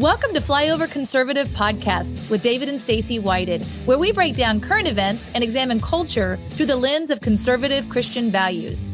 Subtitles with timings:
[0.00, 4.88] Welcome to Flyover Conservative Podcast with David and Stacy Whited, where we break down current
[4.88, 8.90] events and examine culture through the lens of conservative Christian values.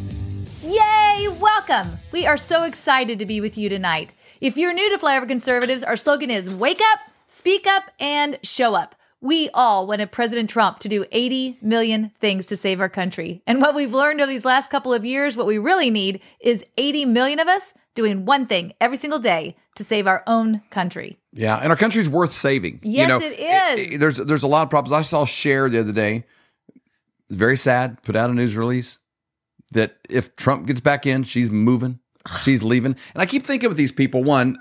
[0.65, 1.29] Yay!
[1.41, 1.93] Welcome!
[2.11, 4.11] We are so excited to be with you tonight.
[4.41, 8.75] If you're new to Flyover Conservatives, our slogan is Wake Up, Speak Up, and Show
[8.75, 8.97] Up.
[9.21, 13.43] We all wanted President Trump to do 80 million things to save our country.
[13.47, 16.65] And what we've learned over these last couple of years, what we really need is
[16.77, 21.19] 80 million of us doing one thing every single day to save our own country.
[21.33, 22.81] Yeah, and our country's worth saving.
[22.83, 23.81] Yes, you know, it is.
[23.81, 24.93] It, it, there's there's a lot of problems.
[24.93, 26.25] I saw Cher the other day.
[27.29, 28.03] Very sad.
[28.03, 28.99] Put out a news release
[29.73, 31.99] that if Trump gets back in, she's moving,
[32.43, 32.93] she's leaving.
[33.15, 34.23] And I keep thinking with these people.
[34.23, 34.59] One,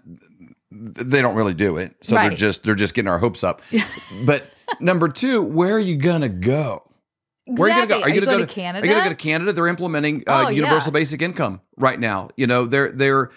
[0.72, 2.30] they don't really do it, so right.
[2.30, 3.61] they're just they're just getting our hopes up.
[4.25, 4.44] but
[4.80, 6.83] number two, where are you gonna go?
[7.48, 7.62] Exactly.
[7.62, 8.02] Where are you going to go?
[8.02, 8.84] Are, you going to go to Canada?
[8.84, 9.53] Are you going to go to Canada?
[9.53, 10.99] They're implementing uh, oh, universal yeah.
[10.99, 12.30] basic income right now.
[12.38, 13.31] You know, they're they're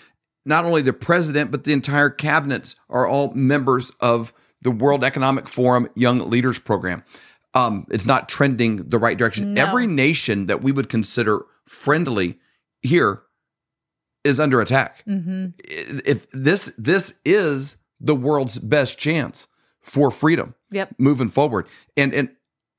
[0.47, 4.33] not only the president but the entire cabinets are all members of
[4.63, 7.05] the World Economic Forum Young Leaders Program.
[7.55, 9.55] Um, it's not trending the right direction.
[9.55, 9.67] No.
[9.67, 12.39] Every nation that we would consider friendly
[12.83, 13.23] here
[14.25, 15.05] is under attack.
[15.07, 15.49] Mm-hmm.
[15.65, 19.49] If this this is the world's best chance
[19.81, 20.95] for freedom, yep.
[20.99, 21.67] moving forward,
[21.97, 22.31] and and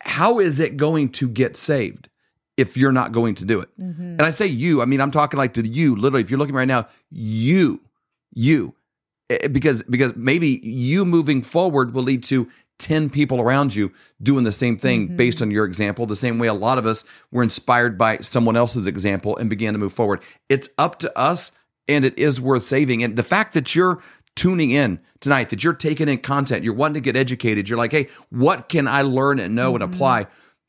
[0.02, 2.10] how is it going to get saved
[2.58, 3.70] if you're not going to do it?
[3.80, 4.02] Mm-hmm.
[4.02, 6.56] And I say you, I mean, I'm talking like to you, literally, if you're looking
[6.56, 7.82] right now, you,
[8.34, 8.76] you,
[9.30, 13.92] eh, eh, because because maybe you moving forward will lead to 10 people around you
[14.24, 15.18] doing the same thing mm-hmm.
[15.18, 18.56] based on your example the same way a lot of us were inspired by someone
[18.56, 21.52] else's example and began to move forward it's up to us
[21.90, 24.02] and it is worth saving and the fact that you're
[24.40, 27.92] tuning in tonight, that you're taking in content, you're wanting to get educated, you're like,
[27.92, 29.84] hey, what can I learn and know mm-hmm.
[29.84, 30.28] and apply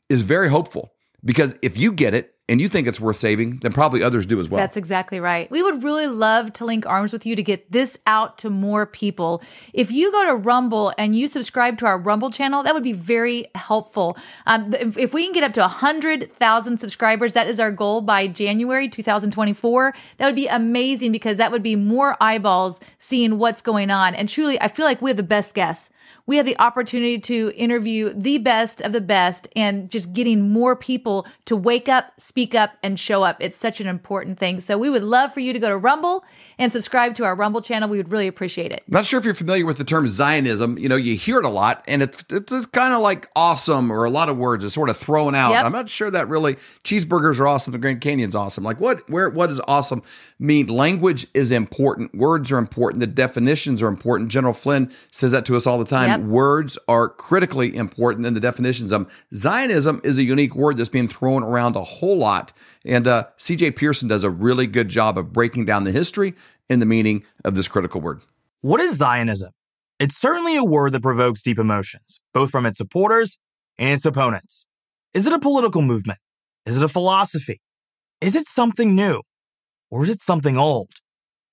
[0.09, 0.93] is very hopeful.
[1.25, 4.41] Because if you get it and you think it's worth saving, then probably others do
[4.41, 4.59] as well.
[4.59, 5.49] That's exactly right.
[5.53, 8.87] We would really love to link arms with you to get this out to more
[8.87, 9.41] people.
[9.73, 12.93] If you go to Rumble and you subscribe to our Rumble channel, that would be
[12.93, 14.19] very helpful.
[14.47, 18.27] Um, if, if, we can get up to 100,000 subscribers, that is our goal by
[18.27, 19.95] January 2024.
[20.17, 24.17] That would be amazing because that would be more eyeballs seeing what's going on.
[24.17, 25.89] And truly, I feel like we have the best guests
[26.31, 30.77] we have the opportunity to interview the best of the best and just getting more
[30.77, 33.37] people to wake up, speak up, and show up.
[33.41, 34.61] It's such an important thing.
[34.61, 36.23] So we would love for you to go to Rumble
[36.57, 37.89] and subscribe to our Rumble channel.
[37.89, 38.85] We would really appreciate it.
[38.87, 40.79] Not sure if you're familiar with the term Zionism.
[40.79, 43.91] You know, you hear it a lot, and it's it's, it's kind of like awesome
[43.91, 45.51] or a lot of words are sort of thrown out.
[45.51, 45.65] Yep.
[45.65, 47.73] I'm not sure that really cheeseburgers are awesome.
[47.73, 48.63] The Grand Canyon's awesome.
[48.63, 49.11] Like what?
[49.11, 49.31] Where?
[49.31, 50.05] What does awesome
[50.39, 50.69] mean?
[50.69, 52.15] Language is important.
[52.15, 53.01] Words are important.
[53.01, 54.31] The definitions are important.
[54.31, 56.09] General Flynn says that to us all the time.
[56.09, 56.20] Yep.
[56.21, 61.09] Words are critically important in the definitions of Zionism is a unique word that's being
[61.09, 62.53] thrown around a whole lot.
[62.85, 66.35] And uh, CJ Pearson does a really good job of breaking down the history
[66.69, 68.23] and the meaning of this critical word.
[68.61, 69.53] What is Zionism?
[69.99, 73.39] It's certainly a word that provokes deep emotions, both from its supporters
[73.79, 74.67] and its opponents.
[75.13, 76.19] Is it a political movement?
[76.67, 77.61] Is it a philosophy?
[78.21, 79.23] Is it something new?
[79.91, 80.91] Or is it something old?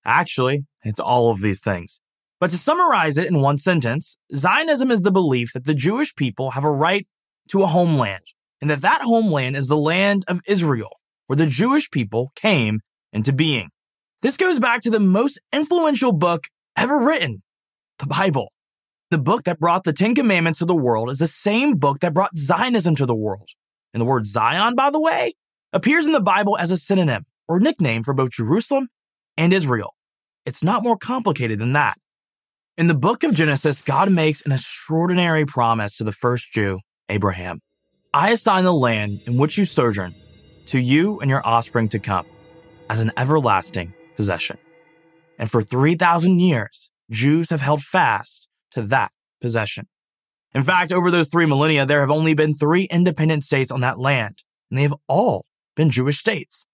[0.05, 1.99] Actually, it's all of these things.
[2.39, 6.51] But to summarize it in one sentence, Zionism is the belief that the Jewish people
[6.51, 7.07] have a right
[7.49, 8.23] to a homeland,
[8.61, 12.81] and that that homeland is the land of Israel, where the Jewish people came
[13.11, 13.69] into being.
[14.21, 17.41] This goes back to the most influential book ever written,
[17.99, 18.51] the Bible.
[19.09, 22.13] The book that brought the Ten Commandments to the world is the same book that
[22.13, 23.49] brought Zionism to the world.
[23.93, 25.33] And the word Zion, by the way,
[25.71, 28.89] appears in the Bible as a synonym or nickname for both Jerusalem
[29.37, 29.95] and Israel.
[30.45, 31.97] It's not more complicated than that.
[32.77, 37.61] In the book of Genesis, God makes an extraordinary promise to the first Jew, Abraham.
[38.13, 40.13] I assign the land in which you sojourn
[40.67, 42.27] to you and your offspring to come
[42.87, 44.59] as an everlasting possession.
[45.39, 49.11] And for 3,000 years, Jews have held fast to that
[49.41, 49.87] possession.
[50.53, 53.97] In fact, over those three millennia, there have only been three independent states on that
[53.97, 56.67] land, and they have all been Jewish states.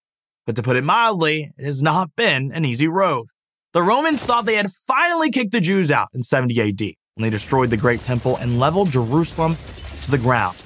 [0.45, 3.27] But to put it mildly, it has not been an easy road.
[3.73, 7.31] The Romans thought they had finally kicked the Jews out in 70 AD when they
[7.31, 9.57] destroyed the Great Temple and leveled Jerusalem
[10.03, 10.61] to the ground.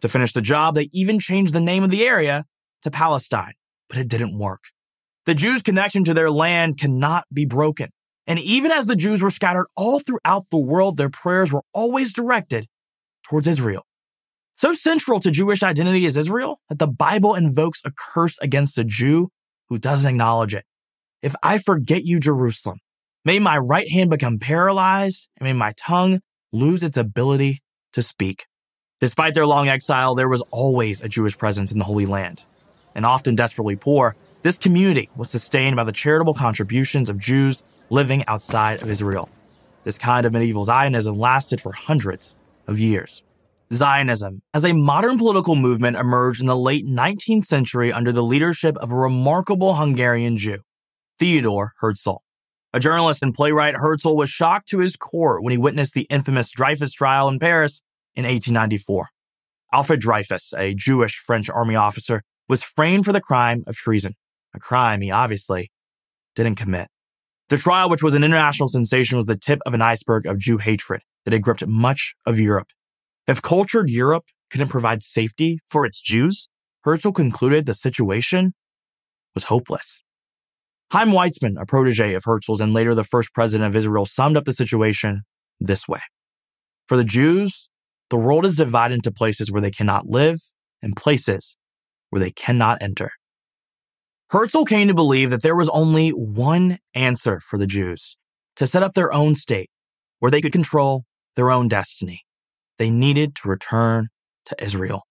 [0.00, 2.44] To finish the job, they even changed the name of the area
[2.82, 3.52] to Palestine,
[3.88, 4.64] but it didn't work.
[5.24, 7.90] The Jews' connection to their land cannot be broken.
[8.26, 12.12] And even as the Jews were scattered all throughout the world, their prayers were always
[12.12, 12.66] directed
[13.22, 13.86] towards Israel.
[14.56, 18.84] So central to Jewish identity is Israel that the Bible invokes a curse against a
[18.84, 19.28] Jew
[19.68, 20.64] who doesn't acknowledge it.
[21.22, 22.78] If I forget you, Jerusalem,
[23.24, 26.18] may my right hand become paralyzed and may my tongue
[26.52, 27.60] lose its ability
[27.92, 28.46] to speak.
[29.00, 32.44] Despite their long exile, there was always a Jewish presence in the Holy Land.
[32.96, 38.24] And often desperately poor, this community was sustained by the charitable contributions of Jews living
[38.26, 39.28] outside of Israel.
[39.84, 42.34] This kind of medieval Zionism lasted for hundreds
[42.66, 43.22] of years.
[43.72, 48.76] Zionism, as a modern political movement, emerged in the late 19th century under the leadership
[48.78, 50.58] of a remarkable Hungarian Jew,
[51.22, 52.16] Theodor Herzl.
[52.72, 56.50] A journalist and playwright, Herzl was shocked to his core when he witnessed the infamous
[56.50, 57.80] Dreyfus trial in Paris
[58.16, 59.06] in 1894.
[59.72, 64.14] Alfred Dreyfus, a Jewish French army officer, was framed for the crime of treason,
[64.52, 65.70] a crime he obviously
[66.34, 66.88] didn't commit.
[67.50, 70.58] The trial, which was an international sensation, was the tip of an iceberg of Jew
[70.58, 72.70] hatred that had gripped much of Europe.
[73.28, 76.48] If cultured Europe couldn't provide safety for its Jews,
[76.82, 78.54] Herzl concluded the situation
[79.36, 80.02] was hopeless.
[80.92, 84.44] Chaim Weizmann, a protege of Herzl's and later the first president of Israel, summed up
[84.44, 85.22] the situation
[85.58, 86.00] this way.
[86.86, 87.70] For the Jews,
[88.10, 90.42] the world is divided into places where they cannot live
[90.82, 91.56] and places
[92.10, 93.12] where they cannot enter.
[94.28, 98.18] Herzl came to believe that there was only one answer for the Jews
[98.56, 99.70] to set up their own state
[100.18, 101.04] where they could control
[101.36, 102.20] their own destiny.
[102.76, 104.08] They needed to return
[104.44, 105.04] to Israel.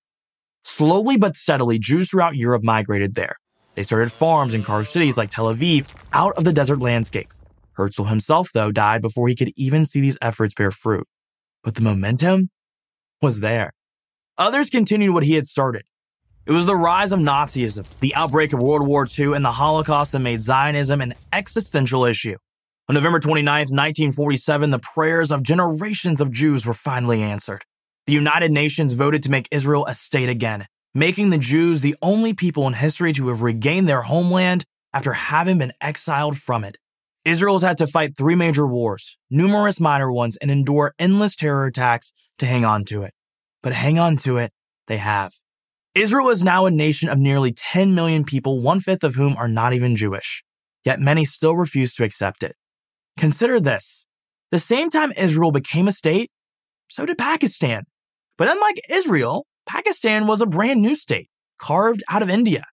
[0.64, 3.38] Slowly but steadily, Jews throughout Europe migrated there.
[3.76, 7.34] They started farms and carved cities like Tel Aviv out of the desert landscape.
[7.74, 11.08] Herzl himself, though, died before he could even see these efforts bear fruit.
[11.64, 12.50] But the momentum
[13.22, 13.74] was there.
[14.38, 15.84] Others continued what he had started.
[16.46, 20.12] It was the rise of Nazism, the outbreak of World War II, and the Holocaust
[20.12, 22.36] that made Zionism an existential issue.
[22.90, 27.64] On November 29, 1947, the prayers of generations of Jews were finally answered.
[28.08, 32.34] The United Nations voted to make Israel a state again, making the Jews the only
[32.34, 36.78] people in history to have regained their homeland after having been exiled from it.
[37.24, 42.14] Israel's had to fight three major wars, numerous minor ones, and endure endless terror attacks
[42.40, 43.14] to hang on to it.
[43.62, 44.52] But hang on to it,
[44.88, 45.34] they have.
[45.94, 49.48] Israel is now a nation of nearly 10 million people, one fifth of whom are
[49.48, 50.44] not even Jewish.
[50.84, 52.56] Yet many still refuse to accept it.
[53.18, 54.06] Consider this.
[54.52, 56.32] The same time Israel became a state,
[56.88, 57.84] so did Pakistan.
[58.38, 61.30] But unlike Israel, Pakistan was a brand new state,
[61.60, 62.64] carved out of India.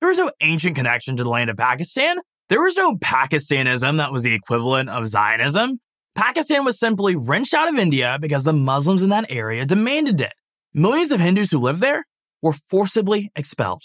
[0.00, 2.16] There was no ancient connection to the land of Pakistan.
[2.48, 5.78] There was no Pakistanism that was the equivalent of Zionism.
[6.14, 10.32] Pakistan was simply wrenched out of India because the Muslims in that area demanded it.
[10.74, 12.04] Millions of Hindus who lived there
[12.42, 13.82] were forcibly expelled.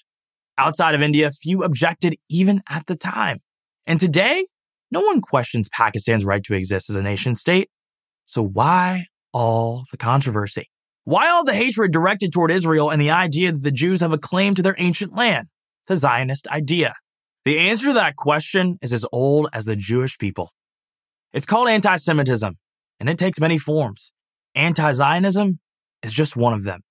[0.57, 3.39] Outside of India, few objected even at the time.
[3.85, 4.45] And today,
[4.91, 7.69] no one questions Pakistan's right to exist as a nation state.
[8.25, 10.69] So why all the controversy?
[11.07, 14.17] Why all the hatred directed toward Israel and the idea that the Jews have a
[14.17, 15.47] claim to their ancient land?
[15.85, 16.95] The Zionist idea.
[17.45, 20.51] The answer to that question is as old as the Jewish people.
[21.31, 22.57] It's called anti Semitism,
[22.99, 24.11] and it takes many forms.
[24.53, 25.59] Anti Zionism
[26.03, 26.81] is just one of them.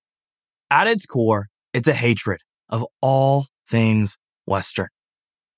[0.71, 4.17] At its core, it's a hatred of all things
[4.47, 4.87] Western.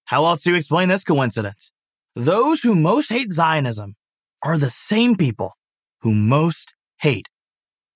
[0.04, 1.72] How else do you explain this coincidence?
[2.14, 3.96] Those who most hate Zionism
[4.44, 5.54] are the same people
[6.02, 7.30] who most hate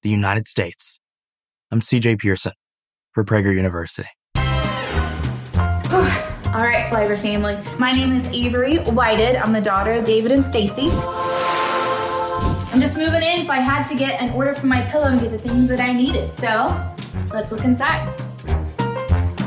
[0.03, 0.99] the United States.
[1.71, 2.51] I'm CJ Pearson
[3.13, 4.09] for Prager University.
[4.35, 4.41] All
[6.61, 7.57] right, Flyover family.
[7.79, 9.37] My name is Avery Whited.
[9.37, 10.89] I'm the daughter of David and Stacy.
[12.71, 15.19] I'm just moving in, so I had to get an order for my pillow and
[15.19, 16.31] get the things that I needed.
[16.33, 16.47] So
[17.31, 18.13] let's look inside.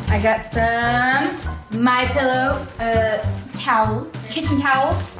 [0.08, 3.18] I got some My Pillow uh,
[3.52, 5.16] towels, kitchen towels.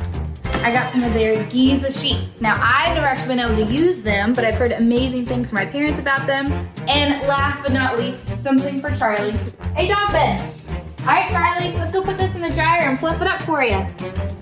[0.65, 2.41] I got some of their Giza sheets.
[2.41, 5.61] Now, I've never actually been able to use them, but I've heard amazing things from
[5.61, 6.47] my parents about them.
[6.89, 9.37] And last but not least, something for Charlie.
[9.75, 10.53] Hey, dog bed.
[11.01, 13.63] All right, Charlie, let's go put this in the dryer and flip it up for
[13.63, 13.79] you.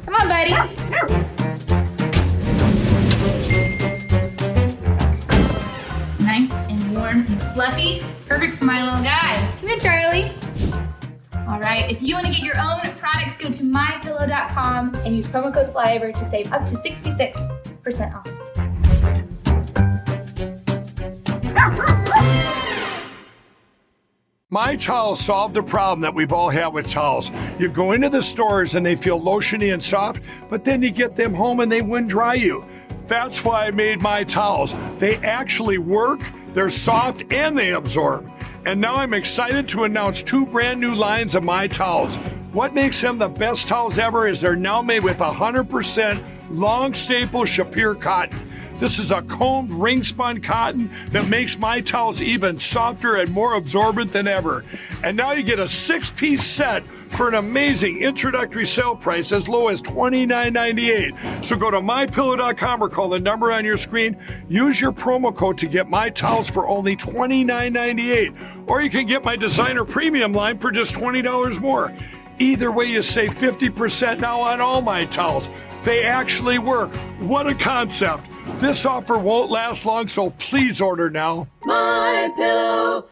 [0.07, 0.53] Come on, buddy.
[6.25, 8.03] Nice and warm and fluffy.
[8.27, 9.51] Perfect for my little guy.
[9.61, 10.84] Come here, Charlie.
[11.47, 15.27] All right, if you want to get your own products, go to mypillow.com and use
[15.27, 18.27] promo code FLYOVER to save up to 66% off.
[24.49, 27.31] My towels solved a problem that we've all had with towels.
[27.59, 31.15] You go into the stores and they feel lotiony and soft, but then you get
[31.15, 32.65] them home and they wind dry you.
[33.07, 34.75] That's why I made my towels.
[34.97, 36.21] They actually work,
[36.55, 38.31] they're soft, and they absorb.
[38.67, 42.17] And now I'm excited to announce two brand new lines of my towels.
[42.53, 47.43] What makes them the best towels ever is they're now made with 100% long staple
[47.43, 48.39] Shapir cotton.
[48.79, 53.55] This is a combed ring spun cotton that makes my towels even softer and more
[53.55, 54.65] absorbent than ever.
[55.03, 59.49] And now you get a six piece set for an amazing introductory sale price as
[59.49, 61.45] low as $29.98.
[61.45, 64.17] So go to mypillow.com or call the number on your screen.
[64.49, 68.69] Use your promo code to get my towels for only $29.98.
[68.69, 71.93] Or you can get my designer premium line for just $20 more.
[72.39, 75.49] Either way, you save 50% now on all my towels.
[75.85, 76.93] They actually work.
[77.21, 78.27] What a concept.
[78.59, 81.47] This offer won't last long, so please order now.
[81.65, 83.05] mypillow.com.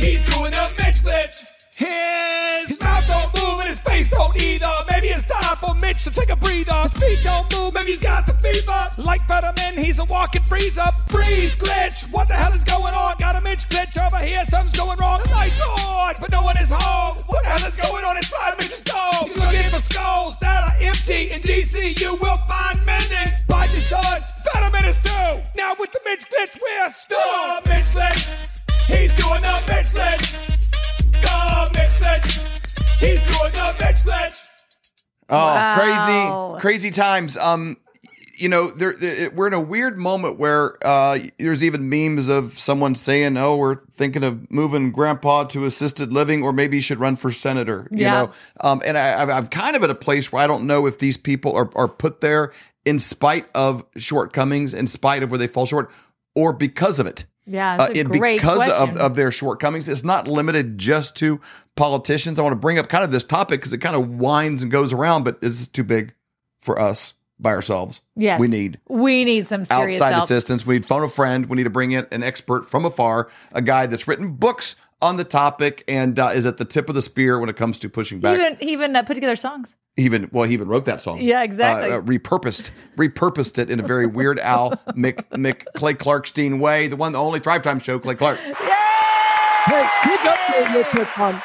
[0.00, 1.44] He's doing the Mitch Glitch.
[1.76, 4.72] His, his mouth don't move and his face don't either.
[4.88, 6.72] Maybe it's time for Mitch to take a breather.
[6.88, 8.80] His feet don't move, maybe he's got the fever.
[8.96, 10.88] Like vitamin, he's a walking freezer.
[11.08, 12.10] Freeze glitch.
[12.12, 13.16] What the hell is going on?
[13.18, 14.42] Got a Mitch glitch over here.
[14.46, 15.20] Something's going wrong.
[15.22, 17.18] The lights on, but no one is home.
[17.26, 19.28] What the hell is going on inside Mitch's dome?
[19.28, 21.32] He's looking for skulls that are empty.
[21.32, 23.36] In DC, you will find many.
[23.48, 24.20] Biden is done.
[24.48, 25.44] Fetterman is too.
[25.56, 27.68] Now with the Mitch glitch, we're stuck.
[27.68, 28.59] Mitch glitch.
[28.90, 30.26] He's doing the Mitch glitch.
[31.12, 33.00] The Mitch glitch.
[33.00, 34.46] He's doing the Mitch glitch.
[35.28, 36.56] Oh, Wow.
[36.56, 37.36] crazy, crazy times.
[37.36, 37.76] Um,
[38.36, 42.58] you know, there, there- we're in a weird moment where uh, there's even memes of
[42.58, 46.98] someone saying, "Oh, we're thinking of moving Grandpa to assisted living, or maybe he should
[46.98, 48.10] run for senator." You Yeah.
[48.12, 48.30] know,
[48.62, 50.98] um, and I, I'm- I'm kind of at a place where I don't know if
[50.98, 52.50] these people are are put there
[52.86, 55.90] in spite of shortcomings, in spite of where they fall short,
[56.34, 57.26] or because of it.
[57.50, 58.90] Yeah, and great because question.
[58.90, 61.40] of, of their shortcomings, it's not limited just to
[61.74, 62.38] politicians.
[62.38, 64.70] I want to bring up kind of this topic because it kind of winds and
[64.70, 66.14] goes around, but this is too big
[66.62, 68.02] for us by ourselves.
[68.14, 68.38] Yes.
[68.38, 70.24] We need we need some serious outside help.
[70.24, 70.64] assistance.
[70.64, 71.46] We need phone a friend.
[71.46, 75.16] We need to bring in an expert from afar, a guy that's written books on
[75.16, 77.88] the topic and uh, is at the tip of the spear when it comes to
[77.88, 78.38] pushing back.
[78.38, 79.74] even he even uh, put together songs.
[80.00, 81.20] Even well, he even wrote that song.
[81.20, 81.90] Yeah, exactly.
[81.90, 86.88] Uh, uh, repurposed, repurposed it in a very weird Al Mick, Mick Clay Clarkstein way.
[86.88, 88.38] The one, the only Thrive Time show, Clay Clark.
[89.66, 91.42] Hey, quick update real quick on.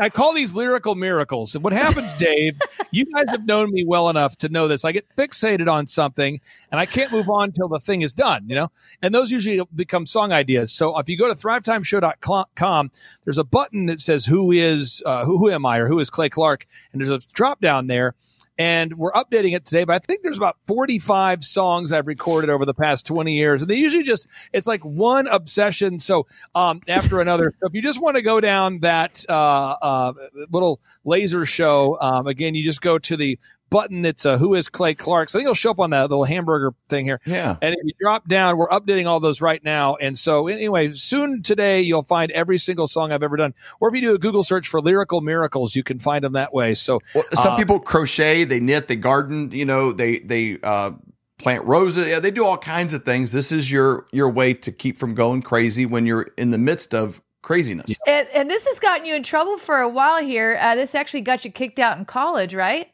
[0.00, 1.54] I- call these lyrical miracles.
[1.54, 2.58] And what happens, Dave?
[2.90, 4.84] you guys have known me well enough to know this.
[4.84, 6.40] I get fixated on something,
[6.72, 8.48] and I can't move on until the thing is done.
[8.48, 8.70] You know,
[9.02, 10.72] and those usually become song ideas.
[10.72, 12.90] So if you go to thrivetimeshow.com,
[13.24, 16.10] there's a button that says "Who is uh, who, who am I?" or "Who is
[16.10, 18.14] Clay Clark?" and there's a drop down there.
[18.60, 22.66] And we're updating it today, but I think there's about 45 songs I've recorded over
[22.66, 23.62] the past 20 years.
[23.62, 25.98] And they usually just, it's like one obsession.
[25.98, 27.54] So, um, after another.
[27.58, 30.12] So if you just want to go down that, uh, uh,
[30.50, 33.38] little laser show, um, again, you just go to the
[33.70, 35.28] button that's, uh, who is Clay Clark.
[35.28, 37.20] So I think it'll show up on that little hamburger thing here.
[37.24, 37.56] Yeah.
[37.62, 39.96] And if you drop down, we're updating all those right now.
[39.96, 43.54] And so, anyway, soon today, you'll find every single song I've ever done.
[43.80, 46.52] Or if you do a Google search for lyrical miracles, you can find them that
[46.52, 46.74] way.
[46.74, 50.92] So, Well, some uh, people crochet, they knit, they garden, you know, they they uh,
[51.38, 52.06] plant roses.
[52.08, 53.32] Yeah, they do all kinds of things.
[53.32, 56.94] This is your your way to keep from going crazy when you're in the midst
[56.94, 57.96] of craziness.
[58.06, 60.58] And, and this has gotten you in trouble for a while here.
[60.60, 62.88] Uh, this actually got you kicked out in college, right?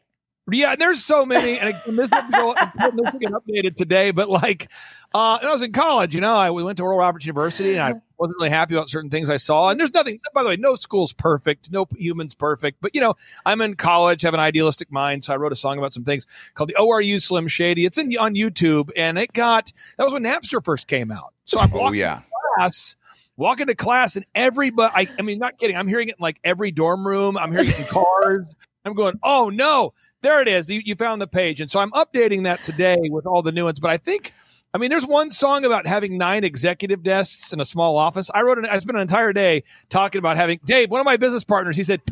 [0.50, 4.12] Yeah, and there's so many, and again, this will go this will get updated today.
[4.12, 4.70] But like,
[5.12, 7.72] uh, when I was in college, you know, I we went to Oral Roberts University,
[7.72, 9.70] and I wasn't really happy about certain things I saw.
[9.70, 12.78] And there's nothing, by the way, no school's perfect, no human's perfect.
[12.80, 15.78] But you know, I'm in college, have an idealistic mind, so I wrote a song
[15.78, 17.84] about some things called the ORU Slim Shady.
[17.84, 21.34] It's in on YouTube, and it got that was when Napster first came out.
[21.44, 22.20] So I'm Oh yeah.
[22.56, 22.94] class.
[23.38, 25.76] Walking to class and everybody, I, I mean, not kidding.
[25.76, 27.36] I'm hearing it in like every dorm room.
[27.36, 28.54] I'm hearing it in cars.
[28.86, 29.92] I'm going, oh no,
[30.26, 30.68] there it is.
[30.68, 31.60] You, you found the page.
[31.60, 33.78] And so I'm updating that today with all the new ones.
[33.78, 34.32] But I think,
[34.74, 38.28] I mean, there's one song about having nine executive desks in a small office.
[38.34, 41.16] I wrote, an, I spent an entire day talking about having Dave, one of my
[41.16, 42.02] business partners, he said,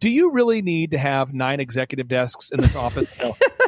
[0.00, 3.08] do you really need to have nine executive desks in this office?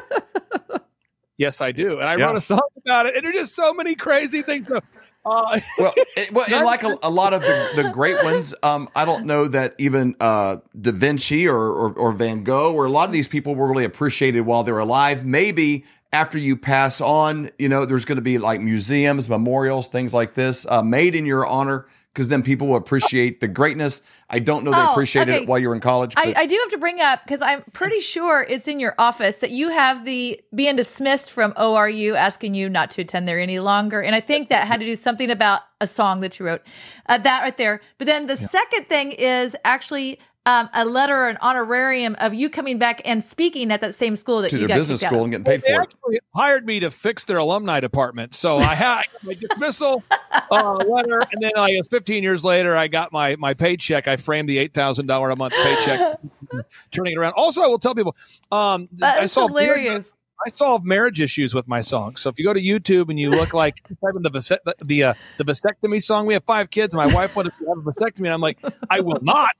[1.38, 1.98] yes, I do.
[2.00, 2.26] And I Yeah.
[2.26, 3.16] wrote a song about it.
[3.16, 4.66] And there's just so many crazy things.
[4.70, 8.88] Uh, well, it, well, and like a, a lot of the, the great ones, um,
[8.94, 12.90] I don't know that even uh, Da Vinci or, or or Van Gogh or a
[12.90, 15.24] lot of these people were really appreciated while they were alive.
[15.24, 20.14] Maybe after you pass on, you know, there's going to be like museums, memorials, things
[20.14, 21.86] like this uh, made in your honor.
[22.14, 24.00] Because then people will appreciate the greatness.
[24.30, 25.42] I don't know they Oh, appreciated okay.
[25.42, 26.14] it while you were in college.
[26.16, 28.94] I, but- I do have to bring up because I'm pretty sure it's in your
[28.98, 33.40] office that you have the being dismissed from ORU, asking you not to attend there
[33.40, 34.00] any longer.
[34.00, 36.62] And I think that had to do something about a song that you wrote.
[37.06, 37.80] Uh, that right there.
[37.98, 42.50] But then the second thing is actually um, a letter or an honorarium of you
[42.50, 45.12] coming back and speaking at that same school that to you their got business kicked
[45.12, 45.82] out school and getting paid they for it.
[45.82, 48.34] actually hired me to fix their alumni department.
[48.34, 50.04] So I had my dismissal
[50.50, 54.06] uh, letter, and then like 15 years later, I got my my paycheck.
[54.06, 56.18] I framed the eight thousand dollar a month paycheck,
[56.90, 57.32] turning it around.
[57.36, 58.14] Also, I will tell people,
[58.52, 60.12] um, I That's saw hilarious.
[60.46, 62.20] I solve marriage issues with my songs.
[62.20, 64.74] So if you go to YouTube and you look like type in the vas- the
[64.84, 66.94] the, uh, the vasectomy song, we have five kids.
[66.94, 68.58] And my wife wanted to have a vasectomy, and I'm like,
[68.90, 69.50] I will not.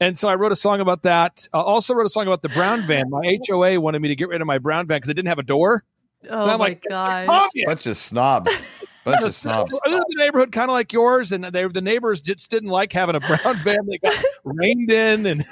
[0.00, 1.46] And so I wrote a song about that.
[1.52, 3.10] Uh, also wrote a song about the brown van.
[3.10, 5.38] My HOA wanted me to get rid of my brown van because it didn't have
[5.38, 5.84] a door.
[6.28, 7.50] Oh And I'm my like, gosh.
[7.66, 8.50] Bunch of snobs.
[9.04, 9.78] Bunch of snobs.
[9.84, 12.68] I live in the neighborhood kind of like yours, and they, the neighbors just didn't
[12.68, 13.86] like having a brown van.
[13.90, 15.44] They got rained in, and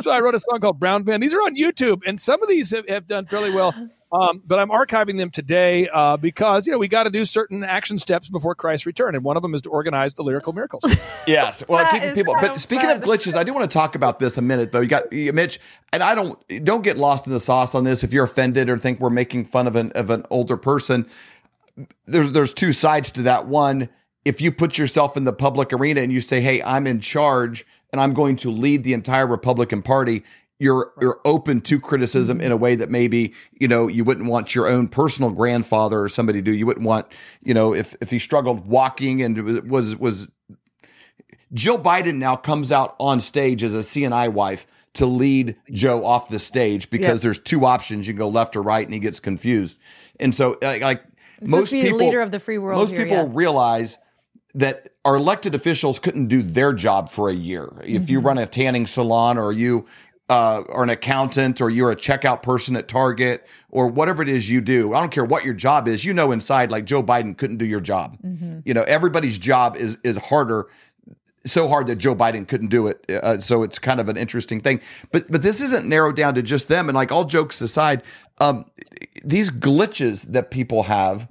[0.00, 2.48] so I wrote a song called "Brown Van." These are on YouTube, and some of
[2.48, 3.74] these have, have done fairly well.
[4.12, 7.64] Um, but I'm archiving them today uh, because you know we got to do certain
[7.64, 10.84] action steps before Christ's return, and one of them is to organize the lyrical miracles.
[11.24, 11.62] Yes.
[11.68, 12.34] Well, keeping people.
[12.34, 14.80] so but speaking of glitches, I do want to talk about this a minute though.
[14.80, 15.60] You got you, Mitch,
[15.92, 18.02] and I don't don't get lost in the sauce on this.
[18.02, 21.06] If you're offended or think we're making fun of an of an older person,
[22.06, 23.46] there's there's two sides to that.
[23.46, 23.88] One,
[24.24, 27.64] if you put yourself in the public arena and you say, "Hey, I'm in charge
[27.92, 30.24] and I'm going to lead the entire Republican Party,"
[30.62, 34.54] you're you're open to criticism in a way that maybe you know you wouldn't want
[34.54, 36.54] your own personal grandfather or somebody to do.
[36.54, 37.06] You wouldn't want
[37.42, 40.28] you know if if he struggled walking and was was
[41.52, 46.28] Jill Biden now comes out on stage as a CNI wife to lead Joe off
[46.28, 47.22] the stage because Yeah.
[47.24, 48.06] there's two options.
[48.06, 49.76] You can go left or right, and he gets confused.
[50.20, 51.02] And so, like
[51.42, 53.28] most people, leader of the free world most here, people yeah.
[53.30, 53.98] realize
[54.54, 57.72] that our elected officials couldn't do their job for a year.
[57.82, 58.12] If Mm-hmm.
[58.12, 59.86] you run a tanning salon, or you
[60.28, 64.48] uh, are an accountant, or you're a checkout person at Target, or whatever it is
[64.48, 66.04] you do, I don't care what your job is.
[66.04, 68.16] You know, inside, like Joe Biden couldn't do your job.
[68.24, 68.60] Mm-hmm.
[68.64, 70.68] You know, everybody's job is is harder
[71.44, 73.04] so hard that Joe Biden couldn't do it.
[73.10, 74.80] Uh, so it's kind of an interesting thing.
[75.10, 76.88] But but this isn't narrowed down to just them.
[76.88, 78.02] And like all jokes aside,
[78.40, 78.66] um,
[79.24, 81.28] these glitches that people have.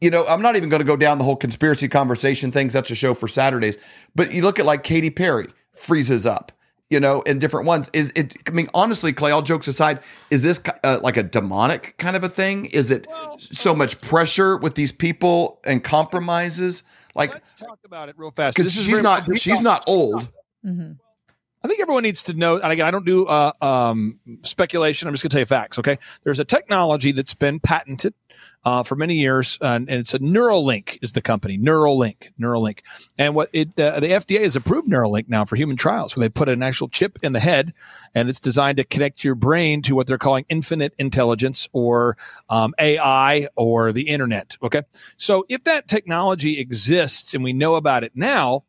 [0.00, 2.72] You know, I'm not even going to go down the whole conspiracy conversation things.
[2.72, 3.78] That's a show for Saturdays.
[4.16, 6.50] But you look at like Katy Perry freezes up.
[6.92, 7.88] You know, in different ones.
[7.94, 8.34] Is it?
[8.46, 9.30] I mean, honestly, Clay.
[9.30, 12.66] All jokes aside, is this uh, like a demonic kind of a thing?
[12.66, 13.06] Is it
[13.38, 16.82] so much pressure with these people and compromises?
[17.14, 18.56] Like, Let's talk about it real fast.
[18.56, 20.28] because This she's very- not she's not old.
[20.66, 20.98] Mhm.
[21.64, 22.58] I think everyone needs to know.
[22.58, 25.08] And again, I don't do uh, um, speculation.
[25.08, 25.78] I'm just going to tell you facts.
[25.78, 28.12] Okay, there's a technology that's been patented
[28.64, 31.58] uh, for many years, uh, and it's a Neuralink is the company.
[31.58, 32.80] Neuralink, Neuralink,
[33.18, 36.28] and what it uh, the FDA has approved Neuralink now for human trials, where they
[36.28, 37.74] put an actual chip in the head,
[38.14, 42.16] and it's designed to connect your brain to what they're calling infinite intelligence or
[42.48, 44.56] um, AI or the internet.
[44.62, 44.82] Okay,
[45.16, 48.64] so if that technology exists and we know about it now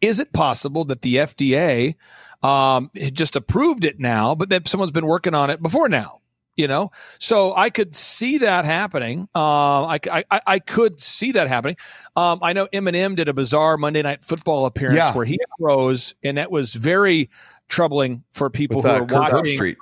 [0.00, 1.94] is it possible that the FDA
[2.42, 6.20] um, just approved it now, but that someone's been working on it before now?
[6.56, 9.22] You know, so I could see that happening.
[9.34, 9.98] Um, I,
[10.30, 11.76] I, I could see that happening.
[12.14, 15.12] Um, I know Eminem did a bizarre Monday Night Football appearance Yeah.
[15.14, 17.28] where he froze, and that was very
[17.68, 19.76] troubling for people with who uh, Kirk watching Herbstreit.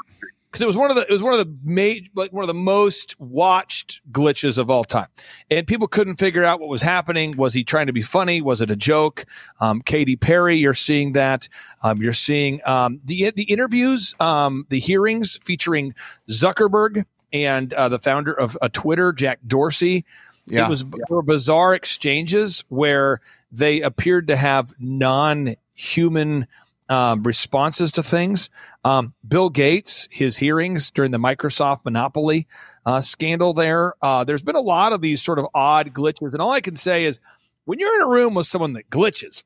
[0.53, 2.49] Because it was one of the it was one of the ma- like one of
[2.49, 5.09] the most watched glitches of all time,
[5.51, 7.35] and people couldn't figure out what was happening.
[7.39, 8.43] Was he trying to be funny?
[8.43, 9.25] Was it a joke?
[9.61, 11.49] Um, Katy Perry, you're seeing that.
[11.83, 15.95] Um, you're seeing um, the the interviews, um, the hearings featuring
[16.29, 20.05] Zuckerberg and uh, the founder of uh, Twitter, Jack Dorsey.
[20.47, 20.67] Yeah.
[20.67, 26.47] It was were bizarre exchanges where they appeared to have non-human
[26.93, 28.51] um, responses to things.
[28.85, 32.47] Um, Bill Gates, his hearings during the Microsoft monopoly
[32.85, 33.55] uh, scandal.
[33.55, 36.61] There, uh, there's been a lot of these sort of odd glitches, and all I
[36.61, 37.19] can say is,
[37.65, 39.45] when you're in a room with someone that glitches,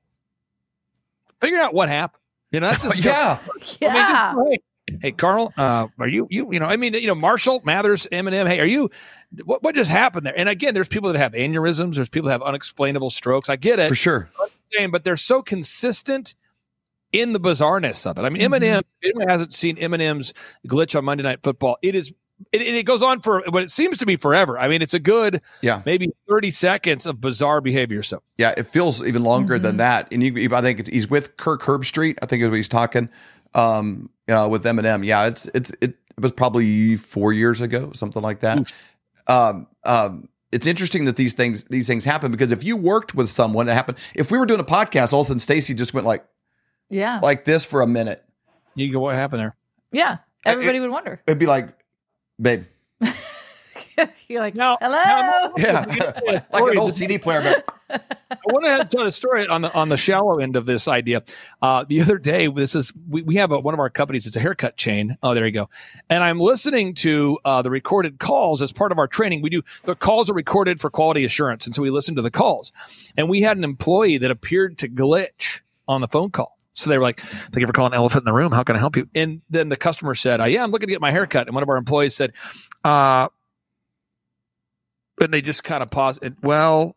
[1.41, 2.21] figure out what happened.
[2.51, 3.39] You know, that's just yeah.
[3.81, 3.89] Yeah.
[3.91, 6.67] I mean, just, hey, hey, Carl, uh, are you you you know?
[6.67, 8.49] I mean, you know, Marshall Mathers, Eminem.
[8.49, 8.91] Hey, are you?
[9.45, 10.37] What what just happened there?
[10.37, 11.95] And again, there's people that have aneurysms.
[11.95, 13.49] There's people that have unexplainable strokes.
[13.49, 14.31] I get it, for sure.
[14.73, 16.35] saying, but they're so consistent
[17.21, 18.23] in the bizarreness of it.
[18.23, 18.81] I mean, Eminem.
[19.01, 20.35] If anyone hasn't seen Eminem's
[20.67, 22.13] glitch on Monday Night Football, it is.
[22.53, 24.59] It, it goes on for what it seems to be forever.
[24.59, 25.81] I mean, it's a good Yeah.
[25.87, 28.03] maybe 30 seconds of bizarre behavior.
[28.03, 29.63] So Yeah, it feels even longer Mm-hmm.
[29.63, 30.09] than that.
[30.13, 32.19] And you, I think he's with Kirk Herbstreit.
[32.21, 33.09] I think is what he's talking
[33.55, 35.03] um, uh, with Eminem.
[35.07, 38.71] Yeah, it's it's it was probably four years ago, something like that.
[39.29, 43.31] Um, um, it's interesting that these things these things happen because if you worked with
[43.31, 45.95] someone it happened, if we were doing a podcast, all of a sudden Stacy just
[45.95, 46.25] went like
[46.91, 47.21] yeah.
[47.23, 48.25] like this for a minute,
[48.75, 49.57] you go, what happened there?
[49.93, 50.19] Yeah.
[50.45, 51.21] Everybody would wonder.
[51.27, 51.69] it'd be like,
[52.41, 52.65] babe,
[54.29, 55.03] You're like, no, hello.
[55.03, 57.43] now- yeah, like an old CD player.
[57.89, 60.89] But I want to tell a story on the on the shallow end of this
[60.89, 61.23] idea.
[61.63, 64.27] Uh, the other day, this is we, we have a, one of our companies.
[64.27, 65.17] It's a haircut chain.
[65.23, 65.71] Oh, there you go.
[66.11, 69.43] And I'm listening to uh, the recorded calls as part of our training.
[69.43, 72.31] We do the calls are recorded for quality assurance, and so we listen to the
[72.31, 72.73] calls.
[73.17, 76.56] And we had an employee that appeared to glitch on the phone call.
[76.77, 78.53] So they were like, "Thank you for calling Elephant in the Room.
[78.53, 80.93] How can I help you?" And then the customer said, uh, "Yeah, I'm looking to
[80.93, 82.33] get my haircut." And one of our employees said,
[82.85, 83.29] uh,
[85.21, 86.19] and they just kind of pause.
[86.19, 86.97] And well,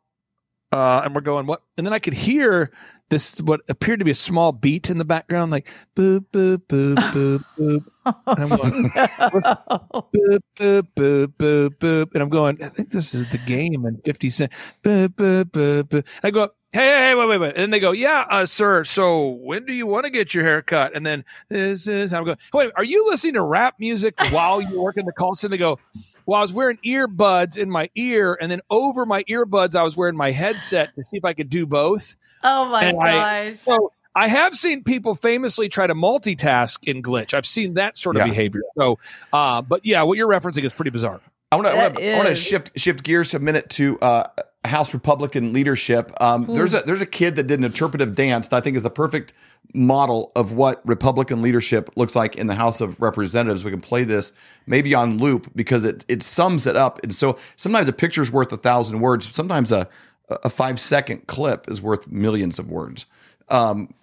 [0.72, 1.64] uh, and we're going what?
[1.78, 2.72] And then I could hear
[3.10, 6.96] this what appeared to be a small beat in the background, like boop boop boop
[7.14, 7.86] boop boop.
[8.28, 12.62] And I'm going boop boop boop boop boop, and I'm going.
[12.64, 14.52] I think this is the game and Fifty Cent.
[14.84, 16.08] Boop boop boop boop.
[16.24, 16.50] I go.
[16.72, 17.48] Hey, hey, hey, wait, wait, wait.
[17.50, 18.84] And then they go, yeah, uh, sir.
[18.84, 20.96] So when do you want to get your hair cut?
[20.96, 22.38] And then this is how I'm going.
[22.54, 25.50] Wait, are you listening to rap music while you're working the call center?
[25.52, 25.80] They go,
[26.28, 29.98] well, I was wearing earbuds in my ear, and then over my earbuds, I was
[29.98, 32.16] wearing my headset to see if I could do both.
[32.44, 33.60] Oh my And I- gosh.
[33.62, 37.34] So I have seen people famously try to multitask in glitch.
[37.34, 38.28] I've seen that sort of Yeah.
[38.28, 38.62] behavior.
[38.78, 39.00] So,
[39.34, 41.20] uh, but yeah, what you're referencing is pretty bizarre.
[41.52, 41.74] I want to.
[41.74, 42.12] I want to.
[42.12, 42.40] I want to is.
[42.40, 44.28] shift shift gears a minute to uh,
[44.66, 46.12] House Republican leadership.
[46.20, 48.84] Um, There's a there's a kid that did an interpretive dance that I think is
[48.84, 49.34] the perfect
[49.74, 53.64] model of what Republican leadership looks like in the House of Representatives.
[53.64, 54.34] We can play this
[54.68, 57.00] maybe on loop because it it sums it up.
[57.04, 59.34] And so sometimes a picture's worth a thousand words.
[59.34, 59.88] Sometimes a
[60.30, 63.06] a five second clip is worth millions of words.
[63.48, 63.94] Um,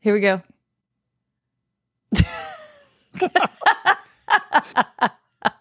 [0.00, 0.42] Here we go.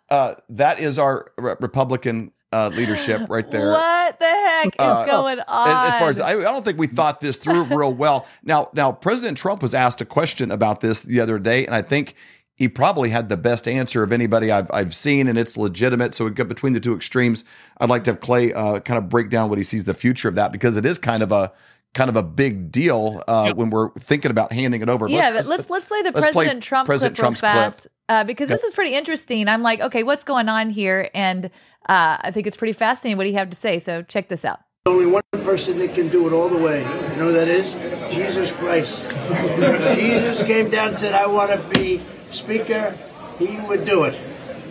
[0.10, 3.72] uh, that is our re- Republican uh, leadership right there.
[3.72, 5.68] What the heck is Uh, going on?
[5.70, 8.28] As, as far as I, I don't think we thought this through real well.
[8.44, 11.82] Now, now President Trump was asked a question about this the other day, and I
[11.82, 12.16] think
[12.54, 16.14] he probably had the best answer of anybody I've I've seen, and it's legitimate.
[16.14, 17.44] So we got between the two extremes.
[17.80, 20.28] I'd like to have Clay uh, kind of break down what he sees the future
[20.30, 21.52] of that because it is kind of a
[21.94, 25.08] kind of a big deal uh, when we're thinking about handing it over.
[25.08, 27.92] yeah, but let's let's play the let's play President Trump President clip real Trump's clip.
[28.12, 29.48] Fast uh, because this is pretty interesting.
[29.48, 31.10] I'm like, okay, what's going on here?
[31.14, 31.46] And
[31.88, 33.80] uh, I think it's pretty fascinating what he had to say.
[33.80, 34.60] So check this out.
[34.86, 36.82] Only one person that can do it all the way.
[36.82, 37.72] You know who that is?
[38.14, 39.10] Jesus Christ.
[39.96, 42.96] Jesus came down and said, I want to be speaker,
[43.38, 44.20] he would do it.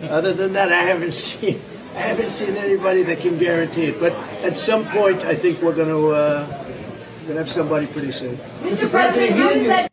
[0.09, 1.59] Other than that, I haven't seen
[1.93, 3.99] I haven't seen anybody that can guarantee it.
[3.99, 6.47] But at some point, I think we're going to uh,
[7.27, 8.35] gonna have somebody pretty soon.
[8.63, 8.89] Mr.
[8.89, 9.89] President, you said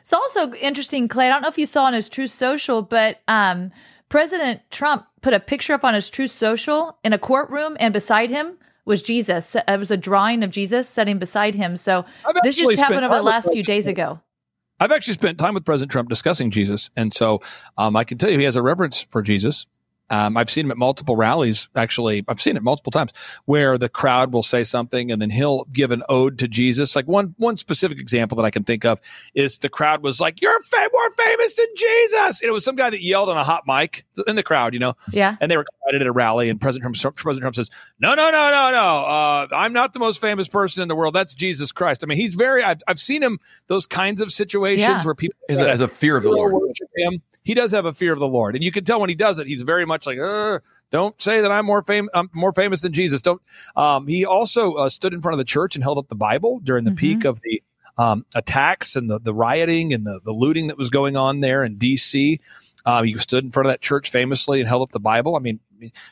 [0.00, 1.26] It's also interesting, Clay.
[1.26, 3.70] I don't know if you saw on his Truth Social, but um,
[4.08, 8.30] President Trump put a picture up on his Truth Social in a courtroom, and beside
[8.30, 9.54] him was Jesus.
[9.54, 11.76] It was a drawing of Jesus sitting beside him.
[11.76, 14.20] So I've this just happened over the last few days ago.
[14.80, 17.40] I've actually spent time with President Trump discussing Jesus, and so
[17.78, 19.66] um, I can tell you he has a reverence for Jesus.
[20.12, 21.68] Um, I've seen him at multiple rallies.
[21.74, 23.12] Actually, I've seen it multiple times
[23.46, 26.94] where the crowd will say something, and then he'll give an ode to Jesus.
[26.94, 29.00] Like one one specific example that I can think of
[29.34, 32.76] is the crowd was like, "You're fa- more famous than Jesus," and it was some
[32.76, 35.36] guy that yelled on a hot mic in the crowd, you know, Yeah.
[35.40, 38.30] and they were excited at a rally, and President Trump, President Trump says, "No, no,
[38.30, 39.06] no, no, no.
[39.06, 41.14] Uh, I'm not the most famous person in the world.
[41.14, 42.62] That's Jesus Christ." I mean, he's very.
[42.62, 45.02] I've, I've seen him those kinds of situations Yeah.
[45.04, 46.52] where people Is a, is a fear of the Lord.
[46.52, 47.22] worship him.
[47.44, 49.38] He does have a fear of the Lord, and you can tell when he does
[49.38, 49.46] it.
[49.46, 52.10] He's very much like, "Uh, "Don't say that I'm more famous.
[52.14, 53.42] I'm more famous than Jesus." Don't.
[53.76, 56.60] Um, he also uh, stood in front of the church and held up the Bible
[56.62, 56.96] during the Mhm.
[56.96, 57.62] peak of the
[57.98, 61.62] um, attacks and the, the rioting and the, the looting that was going on there
[61.62, 62.40] in D.C.
[62.86, 65.36] Um, he stood in front of that church famously and held up the Bible.
[65.36, 65.60] I mean,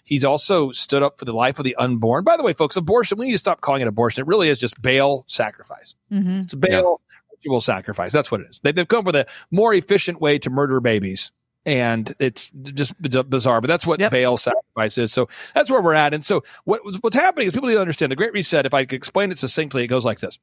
[0.04, 2.22] he's also stood up for the life of the unborn.
[2.22, 4.20] By the way, folks, abortion, we need to stop calling it abortion.
[4.22, 5.94] It really is just Baal sacrifice.
[6.10, 7.00] hmm It's a Baal
[7.42, 8.12] ritual sacrifice.
[8.12, 8.60] That's what it is.
[8.60, 11.32] They, they've come up with a more efficient way to murder babies.
[11.66, 14.12] And it's just bizarre, but that's what Yep.
[14.12, 15.12] Baal sacrifice is.
[15.12, 16.14] So that's where we're at.
[16.14, 18.64] And so what, what's happening is people need to understand the Great Reset.
[18.64, 20.38] If I could explain it succinctly, it goes like this.